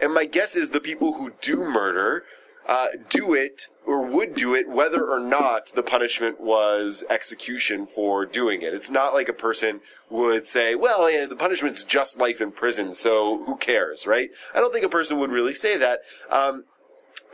And 0.00 0.12
my 0.12 0.24
guess 0.24 0.56
is 0.56 0.70
the 0.70 0.80
people 0.80 1.14
who 1.14 1.32
do 1.40 1.56
murder 1.56 2.24
uh, 2.66 2.88
do 3.08 3.34
it 3.34 3.68
or 3.84 4.02
would 4.02 4.34
do 4.34 4.54
it 4.54 4.68
whether 4.68 5.04
or 5.04 5.18
not 5.18 5.72
the 5.74 5.82
punishment 5.82 6.40
was 6.40 7.02
execution 7.10 7.86
for 7.86 8.24
doing 8.24 8.62
it. 8.62 8.72
It's 8.72 8.90
not 8.90 9.14
like 9.14 9.28
a 9.28 9.32
person 9.32 9.80
would 10.10 10.46
say, 10.46 10.74
well, 10.74 11.10
yeah, 11.10 11.26
the 11.26 11.36
punishment's 11.36 11.82
just 11.82 12.18
life 12.18 12.40
in 12.40 12.52
prison, 12.52 12.94
so 12.94 13.42
who 13.44 13.56
cares, 13.56 14.06
right? 14.06 14.30
I 14.54 14.60
don't 14.60 14.72
think 14.72 14.84
a 14.84 14.90
person 14.90 15.18
would 15.18 15.30
really 15.30 15.54
say 15.54 15.76
that. 15.78 16.00
Um, 16.30 16.64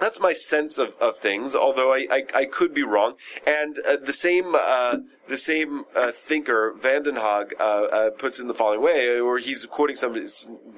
that's 0.00 0.20
my 0.20 0.32
sense 0.32 0.78
of, 0.78 0.94
of 1.00 1.18
things, 1.18 1.54
although 1.54 1.92
I, 1.92 2.06
I, 2.10 2.24
I 2.34 2.44
could 2.44 2.72
be 2.74 2.82
wrong. 2.82 3.14
And 3.46 3.76
uh, 3.86 3.96
the 3.96 4.12
same 4.12 4.54
uh, 4.54 4.98
the 5.28 5.38
same 5.38 5.84
uh, 5.94 6.12
thinker, 6.12 6.74
van 6.80 7.02
den 7.02 7.16
Haag, 7.16 7.52
uh, 7.58 7.62
uh, 7.62 8.10
puts 8.10 8.38
in 8.38 8.48
the 8.48 8.54
following 8.54 8.80
way, 8.80 9.18
or 9.20 9.38
he's 9.38 9.64
quoting 9.66 9.96
some 9.96 10.16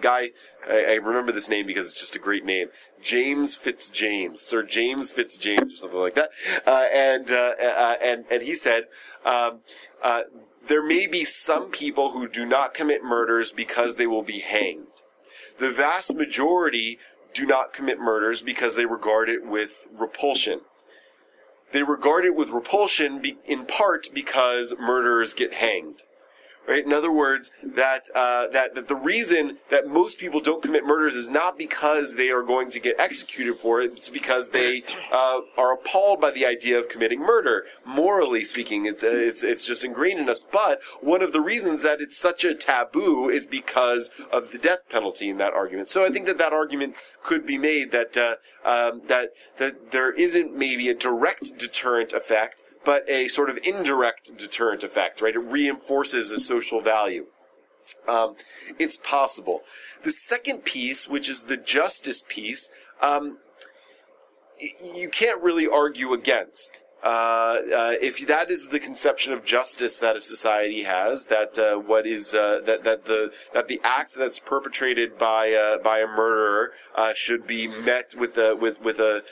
guy. 0.00 0.30
I, 0.68 0.84
I 0.84 0.94
remember 0.94 1.32
this 1.32 1.48
name 1.48 1.66
because 1.66 1.90
it's 1.90 2.00
just 2.00 2.16
a 2.16 2.18
great 2.18 2.44
name, 2.44 2.68
James 3.02 3.56
Fitzjames, 3.56 4.38
Sir 4.38 4.62
James 4.62 5.10
Fitzjames, 5.10 5.72
or 5.72 5.76
something 5.76 5.98
like 5.98 6.14
that. 6.14 6.30
Uh, 6.66 6.86
and 6.92 7.30
and 7.30 8.24
and 8.30 8.42
he 8.42 8.54
said. 8.54 8.84
Um, 9.24 9.60
there 10.66 10.82
may 10.82 11.06
be 11.06 11.24
some 11.24 11.70
people 11.70 12.10
who 12.10 12.28
do 12.28 12.44
not 12.44 12.74
commit 12.74 13.02
murders 13.02 13.50
because 13.50 13.96
they 13.96 14.06
will 14.06 14.22
be 14.22 14.40
hanged. 14.40 15.02
The 15.58 15.70
vast 15.70 16.14
majority 16.14 16.98
do 17.34 17.46
not 17.46 17.72
commit 17.72 17.98
murders 17.98 18.42
because 18.42 18.76
they 18.76 18.86
regard 18.86 19.28
it 19.28 19.46
with 19.46 19.88
repulsion. 19.92 20.60
They 21.72 21.82
regard 21.82 22.24
it 22.24 22.34
with 22.34 22.48
repulsion 22.48 23.20
be, 23.20 23.36
in 23.46 23.66
part 23.66 24.08
because 24.12 24.74
murderers 24.78 25.34
get 25.34 25.54
hanged. 25.54 26.02
Right? 26.68 26.84
In 26.84 26.92
other 26.92 27.10
words, 27.10 27.52
that, 27.64 28.08
uh, 28.14 28.46
that 28.48 28.74
that 28.74 28.86
the 28.86 28.94
reason 28.94 29.58
that 29.70 29.88
most 29.88 30.18
people 30.18 30.40
don't 30.40 30.62
commit 30.62 30.84
murders 30.84 31.16
is 31.16 31.28
not 31.28 31.58
because 31.58 32.14
they 32.14 32.30
are 32.30 32.42
going 32.42 32.70
to 32.70 32.78
get 32.78 33.00
executed 33.00 33.58
for 33.58 33.80
it. 33.80 33.92
It's 33.92 34.08
because 34.08 34.50
they 34.50 34.84
uh, 35.10 35.40
are 35.56 35.72
appalled 35.72 36.20
by 36.20 36.30
the 36.30 36.46
idea 36.46 36.78
of 36.78 36.88
committing 36.88 37.20
murder. 37.20 37.64
Morally 37.84 38.44
speaking, 38.44 38.86
it's 38.86 39.02
uh, 39.02 39.08
it's 39.08 39.42
it's 39.42 39.66
just 39.66 39.84
ingrained 39.84 40.20
in 40.20 40.28
us. 40.28 40.40
But 40.40 40.80
one 41.00 41.22
of 41.22 41.32
the 41.32 41.40
reasons 41.40 41.82
that 41.82 42.00
it's 42.00 42.16
such 42.16 42.44
a 42.44 42.54
taboo 42.54 43.28
is 43.28 43.46
because 43.46 44.10
of 44.30 44.52
the 44.52 44.58
death 44.58 44.82
penalty 44.88 45.28
in 45.28 45.38
that 45.38 45.52
argument. 45.52 45.88
So 45.88 46.04
I 46.04 46.10
think 46.10 46.26
that 46.26 46.38
that 46.38 46.52
argument 46.52 46.94
could 47.24 47.46
be 47.46 47.58
made 47.58 47.90
that 47.92 48.16
uh, 48.16 48.36
um, 48.64 49.02
that 49.08 49.30
that 49.58 49.90
there 49.90 50.12
isn't 50.12 50.54
maybe 50.54 50.88
a 50.88 50.94
direct 50.94 51.58
deterrent 51.58 52.12
effect 52.12 52.62
but 52.84 53.08
a 53.08 53.28
sort 53.28 53.50
of 53.50 53.58
indirect 53.62 54.36
deterrent 54.36 54.82
effect, 54.82 55.20
right? 55.20 55.34
It 55.34 55.40
reinforces 55.40 56.30
a 56.30 56.38
social 56.38 56.80
value. 56.80 57.26
Um, 58.08 58.36
it's 58.78 58.96
possible. 58.96 59.62
The 60.04 60.12
second 60.12 60.64
piece, 60.64 61.08
which 61.08 61.28
is 61.28 61.42
the 61.44 61.56
justice 61.56 62.22
piece, 62.26 62.70
um, 63.00 63.38
you 64.94 65.08
can't 65.08 65.42
really 65.42 65.66
argue 65.66 66.12
against. 66.12 66.82
Uh, 67.02 67.06
uh, 67.06 67.94
if 68.02 68.26
that 68.26 68.50
is 68.50 68.68
the 68.68 68.78
conception 68.78 69.32
of 69.32 69.42
justice 69.42 69.98
that 69.98 70.16
a 70.16 70.20
society 70.20 70.82
has, 70.82 71.26
that 71.26 71.58
uh, 71.58 71.76
what 71.76 72.06
is 72.06 72.34
uh, 72.34 72.60
that 72.66 72.84
that 72.84 73.06
the 73.06 73.32
that 73.54 73.68
the 73.68 73.80
act 73.82 74.14
that's 74.14 74.38
perpetrated 74.38 75.16
by 75.18 75.52
uh, 75.52 75.78
by 75.78 76.00
a 76.00 76.06
murderer 76.06 76.72
uh, 76.94 77.12
should 77.14 77.46
be 77.46 77.66
met 77.66 78.14
with 78.18 78.36
a 78.36 78.54
with 78.54 78.82
with 78.82 78.98
a 78.98 79.22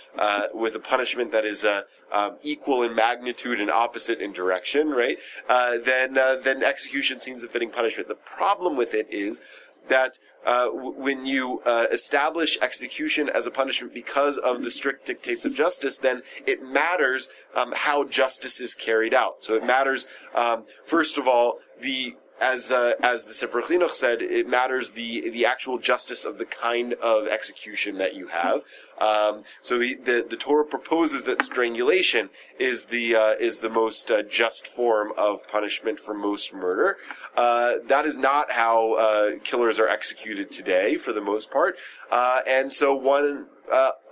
with 0.54 0.74
a 0.74 0.80
punishment 0.80 1.30
that 1.30 1.44
is 1.44 1.64
um, 2.10 2.36
equal 2.42 2.82
in 2.82 2.94
magnitude 2.94 3.60
and 3.60 3.70
opposite 3.70 4.20
in 4.20 4.32
direction, 4.32 4.88
right? 4.88 5.18
then 5.48 6.14
then 6.14 6.62
execution 6.62 7.20
seems 7.20 7.42
a 7.42 7.48
fitting 7.48 7.70
punishment. 7.70 8.08
The 8.08 8.14
problem 8.14 8.76
with 8.76 8.94
it 8.94 9.08
is 9.10 9.42
that 9.88 10.18
uh, 10.46 10.68
when 10.68 11.26
you 11.26 11.60
uh, 11.66 11.86
establish 11.92 12.56
execution 12.62 13.28
as 13.28 13.46
a 13.46 13.50
punishment 13.50 13.92
because 13.92 14.38
of 14.38 14.62
the 14.62 14.70
strict 14.70 15.06
dictates 15.06 15.44
of 15.44 15.52
justice, 15.52 15.98
then 15.98 16.22
it 16.46 16.62
matters 16.62 17.28
um, 17.54 17.72
how 17.74 18.04
justice 18.04 18.60
is 18.60 18.74
carried 18.74 19.12
out. 19.12 19.42
So 19.44 19.54
it 19.54 19.64
matters, 19.64 20.06
um, 20.34 20.64
first 20.84 21.18
of 21.18 21.26
all, 21.26 21.58
the 21.80 22.16
as 22.40 22.70
uh, 22.70 22.92
as 23.02 23.24
the 23.24 23.34
Sefer 23.34 23.62
Chinuch 23.62 23.90
said, 23.90 24.22
it 24.22 24.48
matters 24.48 24.90
the 24.90 25.30
the 25.30 25.44
actual 25.44 25.78
justice 25.78 26.24
of 26.24 26.38
the 26.38 26.44
kind 26.44 26.94
of 26.94 27.26
execution 27.26 27.98
that 27.98 28.14
you 28.14 28.28
have. 28.28 28.62
Um, 29.00 29.44
so 29.62 29.80
he, 29.80 29.94
the 29.94 30.26
the 30.28 30.36
Torah 30.36 30.64
proposes 30.64 31.24
that 31.24 31.42
strangulation 31.42 32.30
is 32.58 32.86
the 32.86 33.14
uh, 33.14 33.32
is 33.40 33.58
the 33.58 33.68
most 33.68 34.10
uh, 34.10 34.22
just 34.22 34.68
form 34.68 35.12
of 35.16 35.46
punishment 35.48 36.00
for 36.00 36.14
most 36.14 36.54
murder. 36.54 36.96
Uh, 37.36 37.74
that 37.86 38.06
is 38.06 38.16
not 38.16 38.52
how 38.52 38.94
uh, 38.94 39.30
killers 39.42 39.78
are 39.78 39.88
executed 39.88 40.50
today, 40.50 40.96
for 40.96 41.12
the 41.12 41.20
most 41.20 41.50
part, 41.50 41.76
uh, 42.10 42.40
and 42.46 42.72
so 42.72 42.94
one 42.94 43.46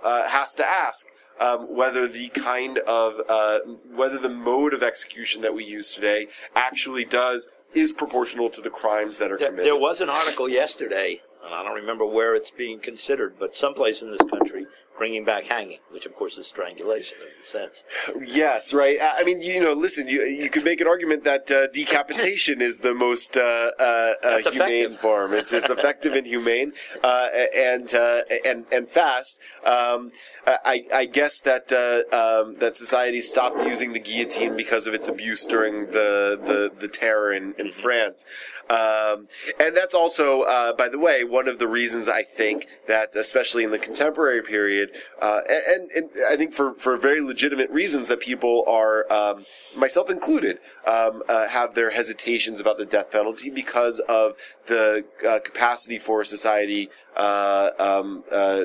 has 0.03 0.53
to 0.55 0.65
ask. 0.65 1.07
Um, 1.39 1.75
whether 1.75 2.07
the 2.07 2.29
kind 2.29 2.79
of 2.79 3.21
uh, 3.29 3.59
whether 3.93 4.17
the 4.17 4.27
mode 4.27 4.73
of 4.73 4.81
execution 4.81 5.43
that 5.43 5.53
we 5.53 5.63
use 5.63 5.91
today 5.91 6.29
actually 6.55 7.05
does 7.05 7.47
is 7.73 7.91
proportional 7.91 8.49
to 8.49 8.61
the 8.61 8.69
crimes 8.69 9.17
that 9.17 9.31
are 9.31 9.37
there, 9.37 9.49
committed. 9.49 9.65
There 9.65 9.75
was 9.75 10.01
an 10.01 10.09
article 10.09 10.49
yesterday, 10.49 11.21
and 11.43 11.53
I 11.53 11.63
don't 11.63 11.75
remember 11.75 12.05
where 12.05 12.35
it's 12.35 12.51
being 12.51 12.79
considered, 12.79 13.35
but 13.39 13.55
someplace 13.55 14.01
in 14.01 14.11
this 14.11 14.21
country 14.29 14.65
bringing 14.97 15.23
back 15.23 15.45
hanging, 15.45 15.79
which 15.91 16.05
of 16.05 16.15
course 16.15 16.37
is 16.37 16.47
strangulation 16.47 17.17
in 17.21 17.41
a 17.41 17.45
sense. 17.45 17.85
Yes, 18.25 18.73
right. 18.73 18.97
I 19.01 19.23
mean, 19.23 19.41
you 19.41 19.61
know, 19.61 19.73
listen, 19.73 20.07
you 20.07 20.23
you 20.23 20.49
could 20.49 20.63
make 20.63 20.81
an 20.81 20.87
argument 20.87 21.23
that 21.23 21.49
uh, 21.51 21.67
decapitation 21.67 22.61
is 22.61 22.79
the 22.79 22.93
most 22.93 23.37
uh, 23.37 23.71
uh, 23.79 24.13
uh 24.23 24.37
humane 24.39 24.91
form. 24.91 25.33
It's, 25.33 25.53
it's 25.53 25.69
effective 25.69 26.13
and 26.13 26.25
humane, 26.25 26.73
uh, 27.03 27.27
and 27.55 27.93
uh, 27.93 28.23
and 28.45 28.65
and 28.71 28.89
fast. 28.89 29.39
Um, 29.63 30.11
I, 30.45 30.85
I 30.93 31.05
guess 31.05 31.41
that 31.41 31.71
um, 32.13 32.55
that 32.59 32.77
society 32.77 33.21
stopped 33.21 33.63
using 33.63 33.93
the 33.93 33.99
guillotine 33.99 34.55
because 34.55 34.87
of 34.87 34.93
its 34.93 35.09
abuse 35.09 35.45
during 35.45 35.87
the 35.87 36.39
the, 36.43 36.71
the 36.79 36.87
terror 36.87 37.33
in, 37.33 37.53
in 37.57 37.71
France. 37.71 38.25
Um, 38.69 39.27
and 39.59 39.75
that's 39.75 39.93
also, 39.93 40.41
uh, 40.41 40.73
by 40.73 40.89
the 40.89 40.99
way, 40.99 41.23
one 41.23 41.47
of 41.47 41.59
the 41.59 41.67
reasons 41.67 42.09
I 42.09 42.23
think 42.23 42.67
that, 42.87 43.15
especially 43.15 43.63
in 43.63 43.71
the 43.71 43.79
contemporary 43.79 44.41
period, 44.41 44.91
uh, 45.21 45.39
and, 45.47 45.89
and, 45.91 46.09
I 46.29 46.35
think 46.35 46.53
for, 46.53 46.73
for 46.75 46.97
very 46.97 47.21
legitimate 47.21 47.69
reasons, 47.69 48.07
that 48.09 48.19
people 48.19 48.65
are, 48.67 49.11
um, 49.11 49.45
myself 49.75 50.09
included, 50.09 50.59
um, 50.85 51.23
uh, 51.29 51.47
have 51.47 51.75
their 51.75 51.91
hesitations 51.91 52.59
about 52.59 52.77
the 52.77 52.85
death 52.85 53.11
penalty 53.11 53.49
because 53.49 53.99
of 54.01 54.35
the 54.67 55.05
uh, 55.27 55.39
capacity 55.39 55.97
for 55.97 56.25
society 56.25 56.89
uh, 57.15 57.69
um, 57.79 58.23
uh, 58.31 58.63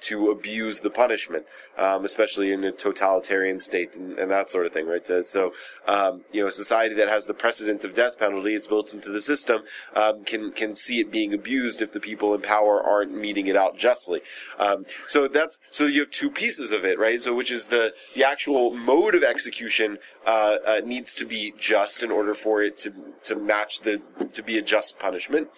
to 0.00 0.30
abuse 0.30 0.80
the 0.80 0.90
punishment, 0.90 1.46
um, 1.78 2.04
especially 2.04 2.52
in 2.52 2.64
a 2.64 2.72
totalitarian 2.72 3.60
state 3.60 3.96
and, 3.96 4.18
and, 4.18 4.30
that 4.30 4.50
sort 4.50 4.66
of 4.66 4.72
thing, 4.72 4.86
right? 4.86 5.06
So, 5.06 5.52
um, 5.86 6.22
you 6.32 6.42
know, 6.42 6.48
a 6.48 6.52
society 6.52 6.94
that 6.96 7.08
has 7.08 7.26
the 7.26 7.34
precedent 7.34 7.84
of 7.84 7.94
death 7.94 8.18
penalty, 8.18 8.54
it's 8.54 8.66
built 8.66 8.94
into 8.94 9.10
the 9.10 9.20
system, 9.20 9.62
um, 9.94 10.24
can 10.24 10.52
can 10.52 10.74
see 10.74 11.00
it 11.00 11.10
being 11.10 11.34
abused 11.34 11.82
if 11.82 11.92
the 11.92 12.00
people 12.00 12.34
in 12.34 12.40
power 12.40 12.82
aren't 12.82 13.14
meeting 13.14 13.46
it 13.46 13.56
out 13.56 13.76
justly. 13.76 14.20
Um, 14.58 14.86
so 15.08 15.28
that's 15.28 15.58
so 15.70 15.86
you 15.86 16.00
have 16.00 16.10
two 16.10 16.30
pieces 16.30 16.72
of 16.72 16.84
it, 16.84 16.98
right? 16.98 17.20
So 17.22 17.34
which 17.34 17.50
is 17.50 17.68
the 17.68 17.94
the 18.14 18.24
actual 18.24 18.74
mode 18.74 19.14
of 19.14 19.22
execution 19.22 19.98
uh, 20.26 20.56
uh, 20.66 20.80
needs 20.84 21.14
to 21.16 21.24
be 21.24 21.52
just 21.58 22.02
in 22.02 22.10
order 22.10 22.34
for 22.34 22.62
it 22.62 22.76
to 22.78 22.92
to 23.24 23.36
match 23.36 23.80
the 23.80 24.00
to 24.32 24.42
be 24.42 24.58
a 24.58 24.62
just 24.62 24.98
punishment, 24.98 25.48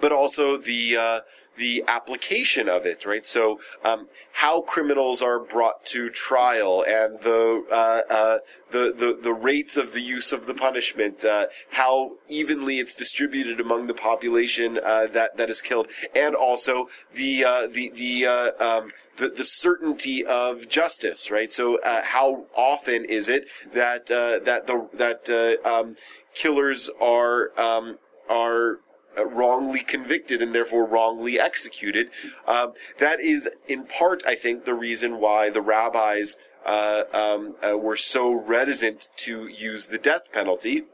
but 0.00 0.12
also 0.12 0.56
the 0.56 0.96
uh, 0.96 1.20
the 1.56 1.84
application 1.86 2.68
of 2.68 2.86
it, 2.86 3.04
right? 3.06 3.26
So, 3.26 3.60
um, 3.84 4.08
how 4.32 4.60
criminals 4.62 5.22
are 5.22 5.38
brought 5.38 5.84
to 5.86 6.10
trial 6.10 6.84
and 6.86 7.20
the, 7.20 7.64
uh, 7.70 8.12
uh, 8.12 8.38
the, 8.72 8.92
the, 8.96 9.18
the 9.22 9.32
rates 9.32 9.76
of 9.76 9.92
the 9.92 10.00
use 10.00 10.32
of 10.32 10.46
the 10.46 10.54
punishment, 10.54 11.24
uh, 11.24 11.46
how 11.70 12.12
evenly 12.28 12.80
it's 12.80 12.94
distributed 12.94 13.60
among 13.60 13.86
the 13.86 13.94
population, 13.94 14.78
uh, 14.84 15.06
that, 15.06 15.36
that 15.36 15.50
is 15.50 15.62
killed, 15.62 15.86
and 16.14 16.34
also 16.34 16.88
the, 17.14 17.44
uh, 17.44 17.66
the, 17.66 17.90
the, 17.94 18.26
uh, 18.26 18.50
um, 18.58 18.92
the, 19.18 19.28
the 19.28 19.44
certainty 19.44 20.24
of 20.24 20.68
justice, 20.68 21.30
right? 21.30 21.52
So, 21.52 21.78
how 21.84 22.46
often 22.56 23.04
is 23.04 23.28
it 23.28 23.46
that, 23.72 24.06
that 24.06 24.66
the, 24.66 24.88
that, 24.94 25.60
um, 25.64 25.96
killers 26.34 26.90
are, 27.00 27.58
um, 27.58 27.98
are 28.28 28.80
wrongly 29.22 29.80
convicted 29.80 30.42
and 30.42 30.54
therefore 30.54 30.86
wrongly 30.86 31.38
executed. 31.38 32.08
Um, 32.46 32.72
that 32.98 33.20
is, 33.20 33.48
in 33.68 33.84
part, 33.84 34.22
I 34.26 34.34
think, 34.34 34.64
the 34.64 34.74
reason 34.74 35.20
why 35.20 35.50
the 35.50 35.60
rabbis 35.60 36.36
uh, 36.64 37.02
um, 37.12 37.56
uh, 37.62 37.76
were 37.76 37.96
so 37.96 38.32
reticent 38.32 39.08
to 39.18 39.46
use 39.46 39.88
the 39.88 39.98
death 39.98 40.32
penalty. 40.32 40.84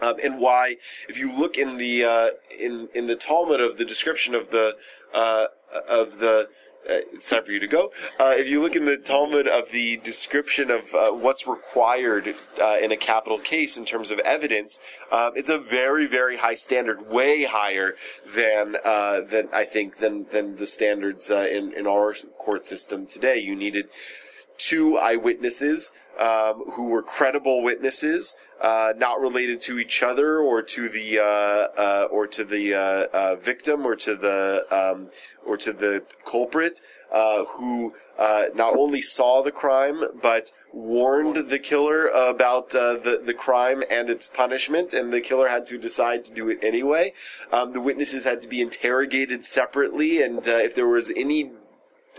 Um, 0.00 0.14
and 0.22 0.38
why, 0.38 0.76
if 1.08 1.16
you 1.16 1.30
look 1.30 1.56
in 1.56 1.76
the 1.76 2.04
uh, 2.04 2.28
in 2.58 2.88
in 2.94 3.06
the 3.06 3.14
Talmud 3.14 3.60
of 3.60 3.76
the 3.76 3.84
description 3.84 4.34
of 4.34 4.50
the 4.50 4.76
uh, 5.12 5.46
of 5.88 6.18
the 6.18 6.48
uh, 6.88 7.00
it's 7.12 7.30
time 7.30 7.44
for 7.44 7.52
you 7.52 7.60
to 7.60 7.66
go. 7.66 7.92
Uh, 8.18 8.34
if 8.36 8.48
you 8.48 8.60
look 8.60 8.74
in 8.74 8.84
the 8.84 8.96
Talmud 8.96 9.46
of 9.46 9.70
the 9.70 9.98
description 9.98 10.70
of 10.70 10.94
uh, 10.94 11.10
what's 11.10 11.46
required 11.46 12.34
uh, 12.60 12.76
in 12.80 12.90
a 12.90 12.96
capital 12.96 13.38
case 13.38 13.76
in 13.76 13.84
terms 13.84 14.10
of 14.10 14.18
evidence, 14.20 14.80
um, 15.10 15.32
it's 15.36 15.48
a 15.48 15.58
very, 15.58 16.06
very 16.06 16.38
high 16.38 16.54
standard, 16.54 17.08
way 17.08 17.44
higher 17.44 17.94
than 18.34 18.76
uh, 18.84 19.20
than 19.20 19.48
I 19.52 19.64
think 19.64 19.98
than 19.98 20.26
than 20.32 20.56
the 20.56 20.66
standards 20.66 21.30
uh, 21.30 21.46
in 21.50 21.72
in 21.72 21.86
our 21.86 22.14
court 22.38 22.66
system 22.66 23.06
today. 23.06 23.38
You 23.38 23.54
needed 23.54 23.88
two 24.58 24.98
eyewitnesses 24.98 25.92
um, 26.18 26.64
who 26.72 26.84
were 26.84 27.02
credible 27.02 27.62
witnesses, 27.62 28.36
uh, 28.60 28.92
not 28.96 29.20
related 29.20 29.60
to 29.60 29.78
each 29.78 30.02
other 30.02 30.38
or 30.38 30.62
to 30.62 30.88
the 30.88 31.18
uh, 31.18 31.22
uh, 31.24 32.08
or 32.10 32.26
to 32.28 32.44
the 32.44 32.74
uh, 32.74 33.06
uh, 33.12 33.36
victim 33.36 33.84
or 33.84 33.96
to 33.96 34.14
the 34.14 34.64
um, 34.70 35.08
or 35.44 35.56
to 35.56 35.72
the 35.72 36.04
culprit, 36.24 36.80
uh, 37.12 37.44
who 37.44 37.92
not 38.54 38.76
only 38.76 39.02
saw 39.02 39.42
the 39.42 39.50
crime 39.50 40.04
but 40.22 40.52
warned 40.72 41.50
the 41.50 41.58
killer 41.58 42.06
about 42.06 42.70
the 42.70 43.20
the 43.24 43.34
crime 43.34 43.82
and 43.90 44.08
its 44.08 44.28
punishment, 44.28 44.94
and 44.94 45.12
the 45.12 45.20
killer 45.20 45.48
had 45.48 45.66
to 45.66 45.78
decide 45.78 46.24
to 46.24 46.32
do 46.32 46.48
it 46.48 46.58
anyway. 46.62 47.12
Um, 47.50 47.72
the 47.72 47.80
witnesses 47.80 48.24
had 48.24 48.40
to 48.42 48.48
be 48.48 48.60
interrogated 48.60 49.44
separately, 49.44 50.22
and 50.22 50.46
if 50.46 50.74
there 50.74 50.86
was 50.86 51.10
any 51.16 51.50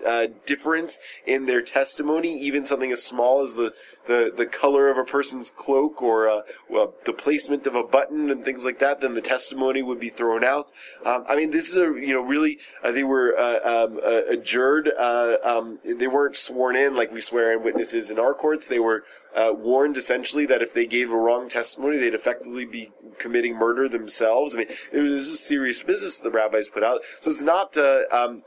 uh, 0.05 0.27
difference 0.45 0.99
in 1.25 1.45
their 1.45 1.61
testimony, 1.61 2.37
even 2.39 2.65
something 2.65 2.91
as 2.91 3.03
small 3.03 3.41
as 3.41 3.53
the, 3.53 3.73
the, 4.07 4.31
the 4.35 4.45
color 4.45 4.89
of 4.89 4.97
a 4.97 5.03
person's 5.03 5.51
cloak 5.51 6.01
or 6.01 6.29
uh, 6.29 6.41
well, 6.69 6.93
the 7.05 7.13
placement 7.13 7.65
of 7.67 7.75
a 7.75 7.83
button 7.83 8.29
and 8.29 8.43
things 8.43 8.65
like 8.65 8.79
that, 8.79 9.01
then 9.01 9.15
the 9.15 9.21
testimony 9.21 9.81
would 9.81 9.99
be 9.99 10.09
thrown 10.09 10.43
out. 10.43 10.71
Um, 11.05 11.23
I 11.27 11.35
mean, 11.35 11.51
this 11.51 11.69
is 11.69 11.77
a 11.77 11.85
you 11.99 12.13
know 12.13 12.21
really 12.21 12.59
uh, 12.83 12.91
they 12.91 13.03
were 13.03 13.37
uh, 13.37 13.85
um, 13.85 13.99
adjured. 14.29 14.91
Uh, 14.97 15.37
um, 15.43 15.79
they 15.83 16.07
weren't 16.07 16.35
sworn 16.35 16.75
in 16.75 16.95
like 16.95 17.11
we 17.11 17.21
swear 17.21 17.53
in 17.53 17.63
witnesses 17.63 18.09
in 18.09 18.19
our 18.19 18.33
courts. 18.33 18.67
They 18.67 18.79
were 18.79 19.03
uh, 19.35 19.51
warned 19.55 19.97
essentially 19.97 20.45
that 20.45 20.61
if 20.61 20.73
they 20.73 20.85
gave 20.85 21.11
a 21.11 21.17
wrong 21.17 21.49
testimony, 21.49 21.97
they'd 21.97 22.13
effectively 22.13 22.65
be 22.65 22.91
committing 23.17 23.55
murder 23.55 23.89
themselves. 23.89 24.53
I 24.53 24.59
mean, 24.59 24.67
it 24.91 24.99
was 24.99 25.27
a 25.27 25.37
serious 25.37 25.81
business 25.81 26.19
the 26.19 26.31
rabbis 26.31 26.69
put 26.69 26.83
out. 26.83 27.01
So 27.21 27.31
it's 27.31 27.41
not. 27.41 27.77
Uh, 27.77 28.03
um, 28.11 28.43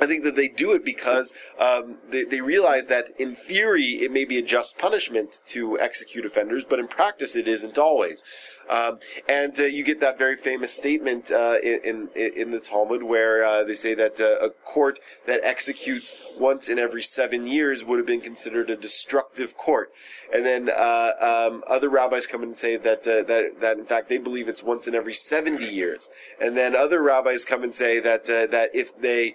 I 0.00 0.06
think 0.06 0.24
that 0.24 0.36
they 0.36 0.48
do 0.48 0.72
it 0.72 0.84
because 0.84 1.34
um, 1.58 1.96
they, 2.10 2.24
they 2.24 2.40
realize 2.40 2.86
that 2.86 3.08
in 3.18 3.34
theory 3.34 4.02
it 4.02 4.10
may 4.10 4.24
be 4.24 4.38
a 4.38 4.42
just 4.42 4.78
punishment 4.78 5.40
to 5.46 5.78
execute 5.78 6.24
offenders, 6.24 6.64
but 6.64 6.78
in 6.78 6.88
practice 6.88 7.34
it 7.36 7.48
isn't 7.48 7.78
always. 7.78 8.22
Um, 8.68 8.98
and 9.28 9.58
uh, 9.58 9.64
you 9.64 9.84
get 9.84 10.00
that 10.00 10.18
very 10.18 10.36
famous 10.36 10.72
statement 10.72 11.30
uh, 11.30 11.56
in, 11.62 12.08
in, 12.14 12.32
in 12.32 12.50
the 12.50 12.58
Talmud 12.58 13.02
where 13.02 13.44
uh, 13.44 13.62
they 13.64 13.74
say 13.74 13.94
that 13.94 14.20
uh, 14.20 14.38
a 14.44 14.50
court 14.50 14.98
that 15.26 15.40
executes 15.44 16.14
once 16.38 16.68
in 16.68 16.78
every 16.78 17.02
seven 17.02 17.46
years 17.46 17.84
would 17.84 17.98
have 17.98 18.06
been 18.06 18.20
considered 18.20 18.68
a 18.68 18.76
destructive 18.76 19.56
court. 19.56 19.92
And 20.32 20.44
then 20.44 20.68
uh, 20.68 21.12
um, 21.20 21.62
other 21.68 21.88
rabbis 21.88 22.26
come 22.26 22.42
and 22.42 22.58
say 22.58 22.76
that 22.76 23.06
uh, 23.06 23.22
that 23.22 23.60
that 23.60 23.78
in 23.78 23.86
fact 23.86 24.08
they 24.08 24.18
believe 24.18 24.48
it's 24.48 24.62
once 24.62 24.88
in 24.88 24.94
every 24.94 25.14
seventy 25.14 25.68
years. 25.68 26.10
And 26.40 26.56
then 26.56 26.74
other 26.74 27.00
rabbis 27.00 27.44
come 27.44 27.62
and 27.62 27.74
say 27.74 28.00
that 28.00 28.24
that 28.24 28.70
if 28.74 28.98
they 29.00 29.34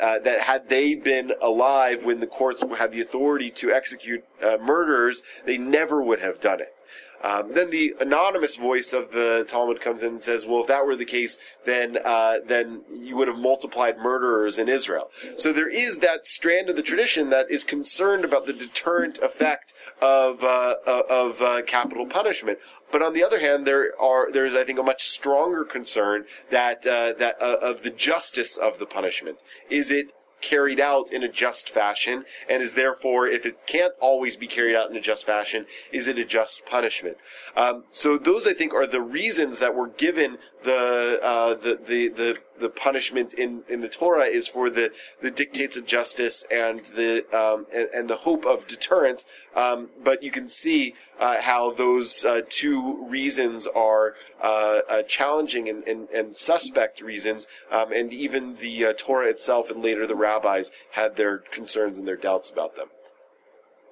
uh, 0.00 0.18
that 0.20 0.40
had 0.40 0.68
they 0.68 0.94
been 0.94 1.32
alive 1.40 2.04
when 2.04 2.20
the 2.20 2.26
courts 2.26 2.62
had 2.78 2.92
the 2.92 3.00
authority 3.00 3.50
to 3.50 3.72
execute 3.72 4.24
uh, 4.42 4.56
murderers, 4.62 5.22
they 5.44 5.58
never 5.58 6.02
would 6.02 6.20
have 6.20 6.40
done 6.40 6.60
it. 6.60 6.76
Um, 7.22 7.54
then 7.54 7.70
the 7.70 7.94
anonymous 8.00 8.56
voice 8.56 8.92
of 8.92 9.10
the 9.10 9.44
Talmud 9.48 9.80
comes 9.80 10.02
in 10.02 10.14
and 10.14 10.22
says, 10.22 10.46
"Well, 10.46 10.60
if 10.60 10.66
that 10.68 10.86
were 10.86 10.96
the 10.96 11.04
case, 11.04 11.40
then 11.64 11.98
uh, 12.04 12.36
then 12.46 12.82
you 12.92 13.16
would 13.16 13.28
have 13.28 13.38
multiplied 13.38 13.98
murderers 13.98 14.58
in 14.58 14.68
Israel." 14.68 15.10
So 15.36 15.52
there 15.52 15.68
is 15.68 15.98
that 15.98 16.26
strand 16.26 16.68
of 16.68 16.76
the 16.76 16.82
tradition 16.82 17.30
that 17.30 17.50
is 17.50 17.64
concerned 17.64 18.24
about 18.24 18.46
the 18.46 18.52
deterrent 18.52 19.18
effect 19.18 19.72
of 20.00 20.44
uh, 20.44 20.74
uh, 20.86 21.02
of 21.08 21.40
uh, 21.40 21.62
capital 21.62 22.06
punishment. 22.06 22.58
But 22.92 23.02
on 23.02 23.14
the 23.14 23.24
other 23.24 23.40
hand, 23.40 23.66
there 23.66 23.92
are 24.00 24.30
there 24.30 24.46
is 24.46 24.54
I 24.54 24.64
think 24.64 24.78
a 24.78 24.82
much 24.82 25.08
stronger 25.08 25.64
concern 25.64 26.26
that 26.50 26.86
uh, 26.86 27.12
that 27.14 27.40
uh, 27.40 27.58
of 27.60 27.82
the 27.82 27.90
justice 27.90 28.56
of 28.56 28.78
the 28.78 28.86
punishment. 28.86 29.38
Is 29.68 29.90
it 29.90 30.12
carried 30.40 30.78
out 30.78 31.10
in 31.12 31.22
a 31.22 31.28
just 31.28 31.70
fashion, 31.70 32.24
and 32.48 32.62
is 32.62 32.74
therefore, 32.74 33.26
if 33.26 33.46
it 33.46 33.66
can't 33.66 33.94
always 34.00 34.36
be 34.36 34.46
carried 34.46 34.76
out 34.76 34.90
in 34.90 34.96
a 34.96 35.00
just 35.00 35.24
fashion, 35.24 35.66
is 35.92 36.06
it 36.06 36.18
a 36.18 36.24
just 36.24 36.64
punishment? 36.66 37.16
Um, 37.56 37.84
so 37.90 38.18
those, 38.18 38.46
I 38.46 38.52
think, 38.52 38.74
are 38.74 38.86
the 38.86 39.00
reasons 39.00 39.58
that 39.58 39.74
were 39.74 39.88
given 39.88 40.38
the 40.62 41.18
uh, 41.22 41.54
the, 41.54 41.78
the 41.86 42.08
the 42.08 42.38
the 42.58 42.68
punishment 42.68 43.34
in, 43.34 43.62
in 43.68 43.80
the 43.80 43.88
Torah 43.88 44.24
is 44.24 44.48
for 44.48 44.70
the, 44.70 44.92
the 45.20 45.30
dictates 45.30 45.76
of 45.76 45.86
justice 45.86 46.44
and 46.50 46.84
the 46.86 47.26
um, 47.36 47.66
and, 47.74 47.88
and 47.94 48.10
the 48.10 48.16
hope 48.16 48.44
of 48.44 48.66
deterrence. 48.66 49.26
Um, 49.54 49.90
but 50.02 50.22
you 50.22 50.30
can 50.30 50.48
see 50.48 50.94
uh, 51.18 51.40
how 51.40 51.72
those 51.72 52.24
uh, 52.24 52.42
two 52.48 53.06
reasons 53.06 53.66
are 53.66 54.14
uh, 54.42 54.80
uh 54.88 55.02
challenging 55.02 55.68
and, 55.68 55.82
and, 55.84 56.08
and, 56.10 56.36
suspect 56.36 57.00
reasons, 57.00 57.46
um, 57.70 57.92
and 57.92 58.12
even 58.12 58.56
the 58.56 58.86
uh, 58.86 58.92
Torah 58.96 59.30
itself 59.30 59.70
and 59.70 59.82
later 59.82 60.06
the 60.06 60.14
rabbis 60.14 60.70
had 60.92 61.16
their 61.16 61.38
concerns 61.38 61.98
and 61.98 62.06
their 62.06 62.16
doubts 62.16 62.50
about 62.50 62.76
them. 62.76 62.88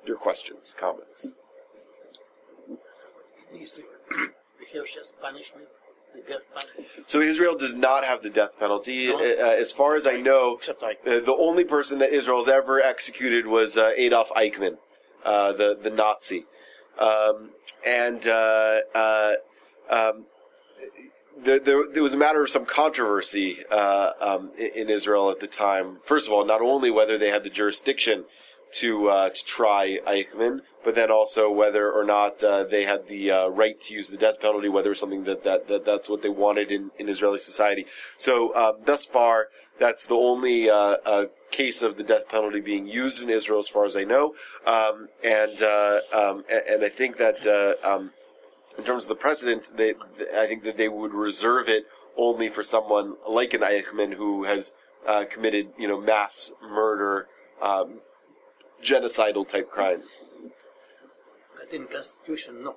Your 0.06 0.16
questions, 0.16 0.74
comments? 0.78 1.28
Is 3.54 3.80
just 4.94 5.18
punishment? 5.20 5.68
So 7.06 7.20
Israel 7.20 7.56
does 7.56 7.74
not 7.74 8.04
have 8.04 8.22
the 8.22 8.30
death 8.30 8.58
penalty. 8.58 9.08
No. 9.08 9.16
Uh, 9.16 9.20
as 9.20 9.72
far 9.72 9.94
as 9.94 10.06
I 10.06 10.20
know, 10.20 10.56
Except 10.56 10.82
I. 10.82 10.92
uh, 11.06 11.20
the 11.20 11.36
only 11.38 11.64
person 11.64 11.98
that 11.98 12.12
Israel's 12.12 12.48
ever 12.48 12.80
executed 12.80 13.46
was 13.46 13.76
uh, 13.76 13.90
Adolf 13.96 14.30
Eichmann, 14.30 14.78
uh, 15.24 15.52
the 15.52 15.78
the 15.80 15.90
Nazi, 15.90 16.46
um, 16.98 17.50
and 17.86 18.26
uh, 18.26 18.78
uh, 18.94 19.32
um, 19.90 20.24
there, 21.36 21.58
there, 21.58 21.84
there, 21.92 22.02
was 22.02 22.12
a 22.12 22.16
matter 22.16 22.42
of 22.42 22.50
some 22.50 22.64
controversy 22.64 23.58
uh, 23.70 24.12
um, 24.20 24.50
in, 24.56 24.70
in, 24.74 24.90
Israel 24.90 25.30
at 25.30 25.40
the 25.40 25.46
time. 25.46 25.98
First 26.04 26.26
of 26.26 26.32
all, 26.32 26.44
not 26.44 26.60
only 26.60 26.90
whether 26.90 27.18
they 27.18 27.30
had 27.30 27.42
the 27.44 27.50
jurisdiction 27.50 28.24
to 28.74 29.30
to 29.34 29.44
try 29.44 29.98
Eichmann, 30.06 30.60
but 30.84 30.94
then 30.94 31.10
also 31.10 31.50
whether 31.50 31.90
or 31.90 32.04
not 32.04 32.42
uh, 32.44 32.64
they 32.64 32.84
had 32.84 33.08
the 33.08 33.30
uh, 33.30 33.48
right 33.48 33.80
to 33.82 33.94
use 33.94 34.08
the 34.08 34.16
death 34.16 34.40
penalty, 34.40 34.68
whether 34.68 34.90
it's 34.90 35.00
something 35.00 35.24
that, 35.24 35.42
that, 35.44 35.68
that 35.68 35.84
that's 35.84 36.08
what 36.08 36.22
they 36.22 36.28
wanted 36.28 36.70
in, 36.70 36.90
in 36.98 37.08
Israeli 37.08 37.38
society. 37.38 37.86
So 38.18 38.50
uh, 38.50 38.74
thus 38.84 39.04
far, 39.04 39.48
that's 39.78 40.06
the 40.06 40.14
only 40.14 40.70
uh, 40.70 40.96
uh, 41.04 41.24
case 41.50 41.82
of 41.82 41.96
the 41.96 42.02
death 42.02 42.28
penalty 42.28 42.60
being 42.60 42.86
used 42.86 43.22
in 43.22 43.30
Israel, 43.30 43.60
as 43.60 43.68
far 43.68 43.84
as 43.84 43.96
I 43.96 44.04
know. 44.04 44.34
Um, 44.66 45.08
and, 45.24 45.62
uh, 45.62 46.00
um, 46.12 46.44
and, 46.50 46.62
and 46.68 46.84
I 46.84 46.88
think 46.88 47.16
that 47.16 47.46
um, 47.82 48.12
in 48.78 48.84
terms 48.84 49.04
of 49.04 49.08
the 49.08 49.16
precedent, 49.16 49.72
they, 49.76 49.94
I 50.36 50.46
think 50.46 50.62
that 50.64 50.76
they 50.76 50.88
would 50.88 51.14
reserve 51.14 51.68
it 51.68 51.86
only 52.16 52.48
for 52.48 52.62
someone 52.62 53.16
like 53.28 53.54
an 53.54 53.62
Eichmann 53.62 54.14
who 54.14 54.44
has 54.44 54.74
committed, 55.30 55.68
you 55.78 55.88
know, 55.88 56.00
mass 56.00 56.52
murder, 56.62 57.26
um, 57.60 58.00
genocidal 58.90 59.48
type 59.48 59.70
crimes 59.70 60.20
But 61.56 61.72
in 61.72 61.86
constitution, 61.86 62.64
no. 62.64 62.76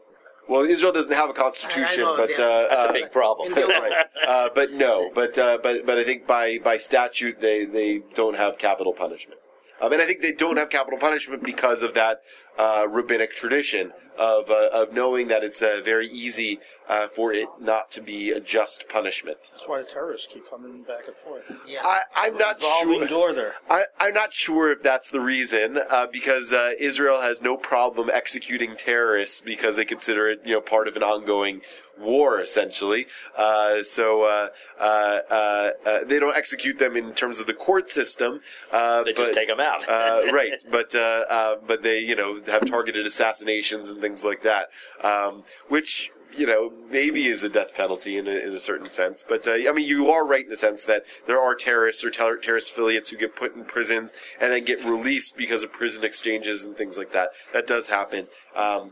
Well, 0.50 0.62
Israel 0.62 0.94
doesn't 0.94 1.12
have 1.12 1.30
a 1.30 1.34
constitution, 1.34 2.04
know, 2.04 2.16
but 2.16 2.30
yeah. 2.30 2.46
uh, 2.46 2.68
That's 2.70 2.86
uh, 2.86 2.90
a 2.90 2.94
big 2.94 3.12
problem. 3.12 3.54
right. 3.54 4.06
Uh, 4.28 4.50
but 4.54 4.74
no, 4.74 5.10
but 5.16 5.38
uh, 5.38 5.58
but 5.64 5.86
but 5.86 5.98
I 5.98 6.04
think 6.04 6.28
by 6.28 6.58
by 6.58 6.78
statute 6.78 7.40
they 7.40 7.64
they 7.64 8.02
don't 8.14 8.36
have 8.36 8.58
capital 8.58 8.92
punishment. 8.92 9.40
Um, 9.80 9.94
and 9.94 10.02
I 10.02 10.06
think 10.06 10.22
they 10.22 10.34
don't 10.34 10.58
have 10.58 10.70
capital 10.70 11.00
punishment 11.00 11.44
because 11.44 11.82
of 11.82 11.94
that 11.94 12.22
uh, 12.58 12.88
rabbinic 12.90 13.36
tradition 13.36 13.94
of 14.18 14.50
uh, 14.50 14.70
of 14.74 14.94
knowing 14.94 15.28
that 15.28 15.44
it's 15.44 15.62
uh, 15.62 15.82
very 15.84 16.10
easy 16.10 16.60
uh, 16.90 17.08
for 17.08 17.34
it 17.34 17.48
not 17.60 17.92
to 17.92 18.02
be 18.02 18.32
a 18.32 18.40
just 18.40 18.88
punishment. 18.90 19.52
That's 19.52 19.68
why 19.68 19.82
the 19.82 19.88
terrorists 19.88 20.28
keep 20.32 20.50
coming 20.50 20.84
back 20.84 21.08
and 21.08 21.16
forth. 21.18 21.44
Yeah. 21.68 21.82
I, 21.84 22.02
I'm 22.16 22.38
not 22.38 22.62
sure. 22.62 23.08
door 23.08 23.34
there. 23.34 23.56
I, 23.70 23.84
I'm 24.00 24.14
not 24.14 24.34
sure 24.34 24.72
if 24.72 24.82
that's 24.82 25.10
the 25.10 25.22
reason, 25.22 25.78
uh, 25.90 26.08
because 26.12 26.54
uh, 26.54 26.72
Israel 26.80 27.22
has 27.22 27.42
no 27.42 27.58
problem 27.58 28.10
executing 28.12 28.76
terrorists 28.76 29.42
because 29.42 29.76
they 29.76 29.86
consider 29.86 30.30
it, 30.30 30.42
you 30.46 30.54
know, 30.54 30.62
part 30.62 30.88
of 30.88 30.96
an 30.96 31.04
ongoing 31.04 31.62
war, 32.00 32.40
essentially. 32.40 33.08
Uh, 33.36 33.84
so 33.84 34.24
uh, 34.24 34.50
uh, 34.80 34.84
uh, 35.30 35.70
uh 35.86 36.00
they 36.06 36.20
don't 36.20 36.36
execute 36.36 36.80
them 36.80 36.96
in 36.96 37.14
terms 37.14 37.40
of 37.40 37.48
the 37.48 37.54
court 37.54 37.90
system. 37.90 38.42
they 38.72 39.04
but, 39.06 39.16
just 39.16 39.34
take 39.34 39.48
them 39.48 39.60
out. 39.60 39.88
right, 39.88 40.64
but 40.72 40.92
but 40.92 41.84
they, 41.84 42.00
you 42.00 42.16
know, 42.16 42.40
have 42.52 42.66
targeted 42.66 43.06
assassinations 43.06 43.90
and 43.90 44.02
things 44.02 44.24
like 44.24 44.44
that, 44.44 44.70
um, 45.04 45.44
which 45.68 46.12
you 46.38 46.46
know, 46.46 46.72
maybe 46.92 47.28
is 47.28 47.42
a 47.42 47.50
death 47.50 47.74
penalty 47.74 48.18
in 48.18 48.28
a, 48.28 48.32
in 48.32 48.54
a 48.54 48.60
certain 48.60 48.90
sense. 48.90 49.26
But, 49.28 49.48
uh, 49.48 49.54
I 49.54 49.72
mean, 49.72 49.88
you 49.88 50.12
are 50.12 50.26
right 50.26 50.44
in 50.44 50.50
the 50.52 50.58
sense 50.58 50.84
that 50.84 51.04
there 51.26 51.40
are 51.40 51.56
terrorists 51.56 52.04
or 52.04 52.12
ter- 52.12 52.38
terrorist 52.38 52.72
affiliates 52.72 53.10
who 53.10 53.18
get 53.18 53.36
put 53.36 53.56
in 53.56 53.66
prisons 53.66 54.14
and 54.40 54.52
then 54.52 54.64
get 54.64 54.84
released 54.84 55.36
because 55.36 55.64
of 55.64 55.72
prison 55.72 56.04
exchanges 56.04 56.64
and 56.64 56.78
things 56.78 56.96
like 56.96 57.12
that. 57.14 57.30
That 57.54 57.66
does 57.66 57.88
happen. 57.88 58.28
Um, 58.56 58.92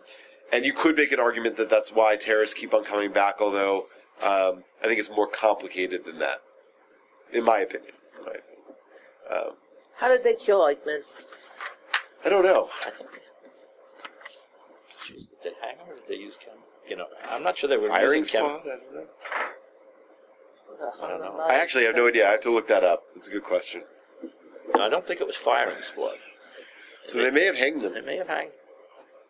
and 0.51 0.65
you 0.65 0.73
could 0.73 0.95
make 0.95 1.11
an 1.11 1.19
argument 1.19 1.57
that 1.57 1.69
that's 1.69 1.91
why 1.91 2.15
terrorists 2.15 2.57
keep 2.57 2.73
on 2.73 2.83
coming 2.83 3.11
back, 3.11 3.35
although 3.39 3.85
um, 4.23 4.63
I 4.81 4.87
think 4.87 4.99
it's 4.99 5.11
more 5.11 5.27
complicated 5.27 6.05
than 6.05 6.17
that, 6.19 6.41
in 7.31 7.43
my 7.43 7.59
opinion. 7.59 7.93
In 8.17 8.25
my 8.25 8.31
opinion. 8.31 8.65
Um, 9.31 9.55
How 9.97 10.07
did 10.07 10.23
they 10.23 10.33
kill 10.33 10.61
Eichmann? 10.61 11.03
I 12.23 12.29
don't 12.29 12.43
know. 12.43 12.69
I 12.85 12.89
think. 12.89 13.09
Jeez, 15.05 15.29
did 15.29 15.39
they 15.43 15.51
hang 15.61 15.77
him 15.77 15.87
or 15.89 15.95
did 15.95 16.07
they 16.07 16.15
use 16.15 16.37
chem? 16.37 16.53
You 16.89 16.95
know, 16.97 17.05
I'm 17.29 17.43
not 17.43 17.57
sure 17.57 17.69
they 17.69 17.77
were 17.77 17.87
Firing 17.87 18.19
using 18.19 18.41
chem. 18.41 18.59
squad? 18.59 18.71
I 18.71 18.75
don't 18.77 18.93
know. 18.93 19.07
I 21.03 21.07
don't 21.07 21.21
know. 21.37 21.43
I 21.47 21.53
actually 21.55 21.85
have 21.85 21.95
no 21.95 22.07
idea. 22.07 22.27
I 22.27 22.31
have 22.31 22.41
to 22.41 22.51
look 22.51 22.67
that 22.67 22.83
up. 22.83 23.03
It's 23.15 23.27
a 23.29 23.31
good 23.31 23.43
question. 23.43 23.83
No, 24.75 24.83
I 24.83 24.89
don't 24.89 25.05
think 25.05 25.21
it 25.21 25.27
was 25.27 25.35
firing 25.35 25.81
squad. 25.81 26.15
So 27.05 27.19
they 27.19 27.31
may 27.31 27.45
have 27.45 27.55
hanged 27.55 27.83
him. 27.83 27.93
They 27.93 27.99
him. 27.99 28.05
may 28.05 28.17
have 28.17 28.27
hanged. 28.27 28.51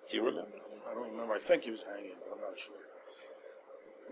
Do 0.09 0.17
you 0.17 0.23
remember? 0.23 0.49
I 0.89 0.93
don't 0.95 1.11
remember. 1.11 1.33
I 1.33 1.39
think 1.39 1.63
he 1.63 1.71
was 1.71 1.81
hanging, 1.93 2.11
but 2.29 2.35
I'm 2.37 2.41
not 2.41 2.57
sure. 2.59 2.75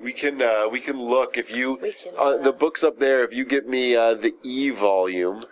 We 0.02 0.12
can 0.12 0.42
uh, 0.42 0.68
we 0.70 0.80
can 0.82 1.02
look 1.02 1.38
if 1.38 1.56
you 1.56 1.80
We 1.82 1.94
can, 1.94 2.14
uh, 2.18 2.38
the 2.38 2.50
uh, 2.50 2.58
book's 2.58 2.84
up 2.84 3.00
there. 3.00 3.24
If 3.24 3.34
you 3.34 3.46
get 3.46 3.68
me 3.68 3.96
uh, 3.96 4.16
the 4.16 4.34
E 4.44 4.70
volume, 4.70 5.46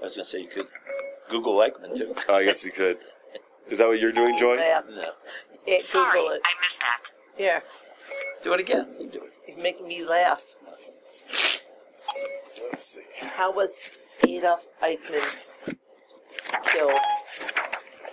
I 0.00 0.04
was 0.04 0.14
going 0.14 0.24
to 0.24 0.30
say 0.30 0.40
you 0.42 0.48
could 0.48 0.68
Google 1.28 1.54
Eichmann 1.54 1.96
too. 1.96 2.14
oh, 2.28 2.34
I 2.34 2.44
guess 2.44 2.64
you 2.64 2.72
could. 2.72 2.98
Is 3.68 3.78
that 3.78 3.88
what 3.88 4.00
you're 4.00 4.12
doing, 4.12 4.36
Joy? 4.38 4.54
Yeah. 4.56 4.80
No. 4.88 5.10
Yeah, 5.66 5.78
Sorry, 5.80 6.20
Google 6.20 6.34
it. 6.34 6.42
I 6.44 6.52
missed 6.64 6.80
that. 6.80 7.10
Here, 7.36 7.62
Do 8.44 8.52
it 8.52 8.60
again. 8.60 8.86
You 9.00 9.08
do 9.10 9.20
it. 9.24 9.32
he's 9.46 9.56
making 9.62 9.88
me 9.88 10.04
laugh. 10.04 10.42
Let's 12.70 12.86
see. 12.86 13.02
How 13.20 13.52
was 13.52 13.70
Adolf 14.26 14.66
Eichmann 14.82 15.44
killed? 16.64 16.92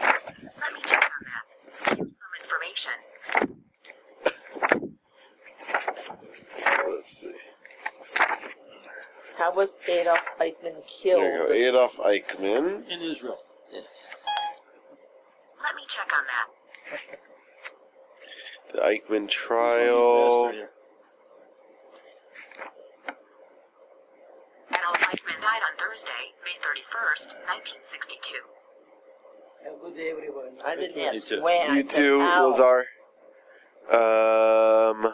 Let 0.01 0.73
me 0.73 0.81
check 0.83 1.03
on 1.03 1.23
that. 1.27 1.97
Here's 1.97 2.13
some 2.17 2.33
information. 2.41 2.91
Let's 6.89 7.17
see. 7.17 7.33
How 9.37 9.53
was 9.53 9.73
Adolf 9.87 10.19
Eichmann 10.39 10.87
killed? 10.87 11.21
There 11.21 11.55
you 11.55 11.71
go. 11.71 11.77
Adolf 11.77 11.95
Eichmann. 11.97 12.89
In 12.89 13.01
Israel. 13.01 13.37
Let 15.63 15.75
me 15.75 15.83
check 15.87 16.11
on 16.13 16.23
that. 16.27 16.47
The 18.73 18.79
Eichmann 18.81 19.29
trial. 19.29 20.49
Adolf 24.71 24.97
Eichmann 24.97 25.39
died 25.41 25.61
on 25.63 25.77
Thursday, 25.77 26.33
May 26.43 26.57
31st, 26.59 27.33
1962. 27.47 28.33
Have 29.63 29.73
a 29.73 29.77
good 29.77 29.95
day, 29.95 30.09
everyone. 30.11 30.59
I 30.65 30.75
didn't 30.75 30.97
You 30.97 31.07
ask 31.07 31.27
too. 31.27 31.41
when. 31.41 31.75
You 31.75 31.83
too, 31.83 32.19
how. 32.19 32.49
Lazar. 32.49 32.85
Um. 33.91 35.13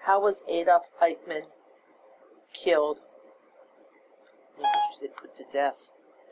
How 0.00 0.20
was 0.20 0.42
Adolf 0.48 0.88
Eichmann 1.02 1.42
killed? 2.52 3.00
Maybe 5.00 5.12
they 5.12 5.20
put 5.20 5.34
to 5.36 5.44
death. 5.52 5.76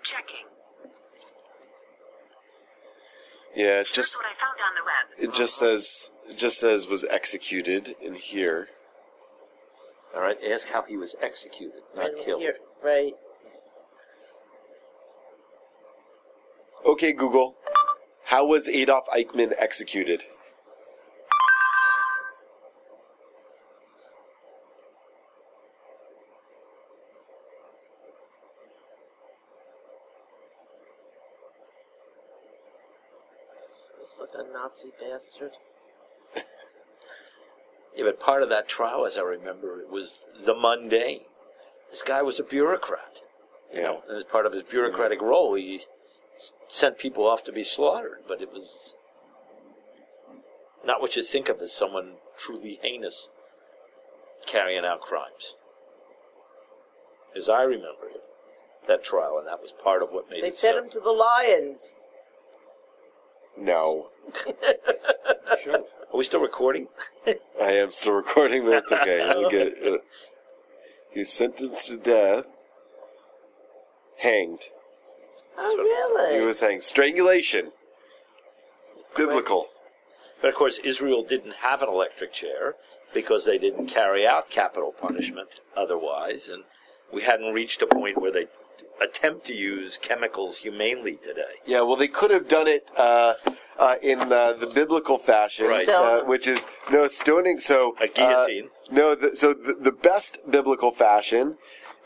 Checking. 0.02 0.46
Yeah, 3.54 3.80
it 3.80 3.88
just 3.92 4.16
what 4.16 4.26
I 4.26 4.34
found 4.34 4.58
on 4.66 4.74
the 4.74 4.82
web. 4.84 5.30
it 5.32 5.36
just 5.36 5.56
says 5.56 6.10
it 6.28 6.36
just 6.36 6.58
says 6.58 6.86
was 6.88 7.04
executed 7.04 7.94
in 8.02 8.14
here. 8.14 8.68
All 10.14 10.20
right, 10.20 10.36
ask 10.44 10.68
how 10.68 10.82
he 10.82 10.96
was 10.96 11.14
executed, 11.22 11.82
not 11.96 12.02
Right 12.04 12.18
killed. 12.18 12.42
here. 12.42 12.56
Right. 12.82 13.14
Okay, 16.86 17.12
Google. 17.12 17.56
How 18.24 18.44
was 18.44 18.68
Adolf 18.68 19.06
Eichmann 19.08 19.52
executed? 19.58 20.24
Looks 34.04 34.20
like 34.20 34.46
a 34.46 34.52
Nazi 34.52 34.90
bastard. 35.00 35.52
Yeah, 37.96 38.02
but 38.06 38.18
part 38.18 38.42
of 38.42 38.48
that 38.48 38.66
trial, 38.68 39.06
as 39.06 39.16
I 39.16 39.20
remember, 39.20 39.80
it 39.80 39.88
was 39.88 40.26
the 40.44 40.52
mundane. 40.52 41.20
This 41.88 42.02
guy 42.02 42.22
was 42.22 42.40
a 42.40 42.42
bureaucrat, 42.42 43.20
you 43.72 43.82
know, 43.82 44.02
and 44.08 44.16
as 44.16 44.24
part 44.24 44.46
of 44.46 44.52
his 44.52 44.64
bureaucratic 44.64 45.22
role, 45.22 45.54
he 45.54 45.82
s- 46.34 46.54
sent 46.66 46.98
people 46.98 47.24
off 47.24 47.44
to 47.44 47.52
be 47.52 47.62
slaughtered. 47.62 48.24
But 48.26 48.42
it 48.42 48.50
was 48.52 48.94
not 50.84 51.00
what 51.00 51.14
you 51.14 51.22
think 51.22 51.48
of 51.48 51.60
as 51.60 51.72
someone 51.72 52.14
truly 52.36 52.80
heinous 52.82 53.28
carrying 54.44 54.84
out 54.84 55.00
crimes. 55.00 55.54
As 57.36 57.48
I 57.48 57.62
remember 57.62 58.08
it, 58.12 58.22
that 58.88 59.04
trial, 59.04 59.38
and 59.38 59.46
that 59.46 59.62
was 59.62 59.70
part 59.70 60.02
of 60.02 60.10
what 60.10 60.28
made 60.28 60.42
They 60.42 60.48
it 60.48 60.58
fed 60.58 60.74
so. 60.74 60.82
him 60.82 60.90
to 60.90 60.98
the 60.98 61.12
lions. 61.12 61.94
No. 63.58 64.10
Should 65.62 65.72
have. 65.72 65.84
Are 66.12 66.16
we 66.16 66.24
still 66.24 66.40
recording? 66.40 66.88
I 67.60 67.72
am 67.72 67.90
still 67.90 68.12
recording, 68.12 68.64
but 68.64 68.74
it's 68.74 68.92
okay. 68.92 69.26
You'll 69.38 69.50
get 69.50 69.68
it. 69.68 70.00
He 71.12 71.20
was 71.20 71.32
sentenced 71.32 71.86
to 71.86 71.96
death. 71.96 72.44
Hanged. 74.18 74.62
Oh, 75.56 75.62
what- 75.62 75.78
really? 75.78 76.40
He 76.40 76.44
was 76.44 76.58
hanged. 76.58 76.82
Strangulation. 76.82 77.70
Biblical. 79.16 79.68
But 80.42 80.48
of 80.48 80.56
course, 80.56 80.78
Israel 80.78 81.22
didn't 81.22 81.54
have 81.56 81.82
an 81.82 81.88
electric 81.88 82.32
chair 82.32 82.74
because 83.12 83.44
they 83.44 83.58
didn't 83.58 83.86
carry 83.86 84.26
out 84.26 84.50
capital 84.50 84.92
punishment 85.00 85.60
otherwise, 85.76 86.48
and 86.48 86.64
we 87.12 87.22
hadn't 87.22 87.54
reached 87.54 87.80
a 87.80 87.86
point 87.86 88.20
where 88.20 88.32
they 88.32 88.46
attempt 89.02 89.44
to 89.46 89.54
use 89.54 89.98
chemicals 89.98 90.58
humanely 90.58 91.16
today. 91.16 91.60
Yeah, 91.66 91.80
well, 91.82 91.96
they 91.96 92.08
could 92.08 92.30
have 92.30 92.48
done 92.48 92.68
it 92.68 92.88
uh, 92.96 93.34
uh, 93.78 93.96
in 94.02 94.20
uh, 94.20 94.52
the 94.52 94.70
biblical 94.74 95.18
fashion, 95.18 95.66
Right. 95.66 95.88
uh, 95.88 96.24
which 96.24 96.46
is 96.46 96.66
no 96.90 97.08
stoning. 97.08 97.60
So 97.60 97.94
A 98.00 98.08
guillotine. 98.08 98.66
Uh, 98.90 98.94
no, 98.94 99.14
the, 99.14 99.36
so 99.36 99.52
the, 99.54 99.74
the 99.80 99.92
best 99.92 100.38
biblical 100.48 100.92
fashion 100.92 101.56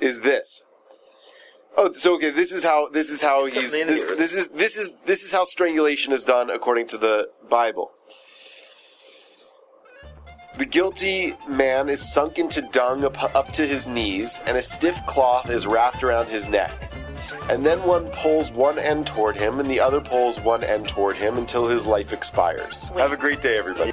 is 0.01 0.21
this. 0.21 0.65
Oh, 1.77 1.93
so 1.93 2.15
okay. 2.17 2.31
This 2.31 2.51
is 2.53 2.65
how 2.65 2.89
this 2.89 3.09
is 3.11 3.21
how 3.21 3.47
Something 3.47 3.63
he's 3.63 3.73
this, 3.73 4.19
this 4.19 4.35
is 4.35 4.49
this 4.49 4.77
is 4.77 4.91
this 5.07 5.23
is 5.23 5.31
how 5.31 5.45
strangulation 5.45 6.13
is 6.13 6.25
done 6.25 6.51
according 6.51 6.89
to 6.89 6.99
the 6.99 7.29
Bible. 7.49 7.93
The 10.59 10.67
guilty 10.67 11.37
man 11.49 11.89
is 11.89 12.03
sunk 12.03 12.37
into 12.37 12.63
dung 12.63 13.05
up, 13.05 13.33
up 13.37 13.53
to 13.53 13.65
his 13.65 13.87
knees, 13.87 14.43
and 14.45 14.57
a 14.57 14.63
stiff 14.63 14.99
cloth 15.07 15.51
is 15.51 15.69
wrapped 15.69 16.03
around 16.03 16.27
his 16.27 16.49
neck. 16.49 16.73
And 17.49 17.65
then 17.65 17.81
one 17.85 18.09
pulls 18.09 18.51
one 18.51 18.77
end 18.77 19.07
toward 19.07 19.37
him, 19.37 19.61
and 19.61 19.71
the 19.71 19.79
other 19.79 20.01
pulls 20.01 20.41
one 20.41 20.65
end 20.65 20.89
toward 20.89 21.15
him 21.15 21.39
until 21.39 21.69
his 21.69 21.87
life 21.87 22.13
expires. 22.13 22.89
Have 22.97 23.13
a 23.13 23.17
great 23.17 23.41
day, 23.41 23.57
everybody. 23.57 23.93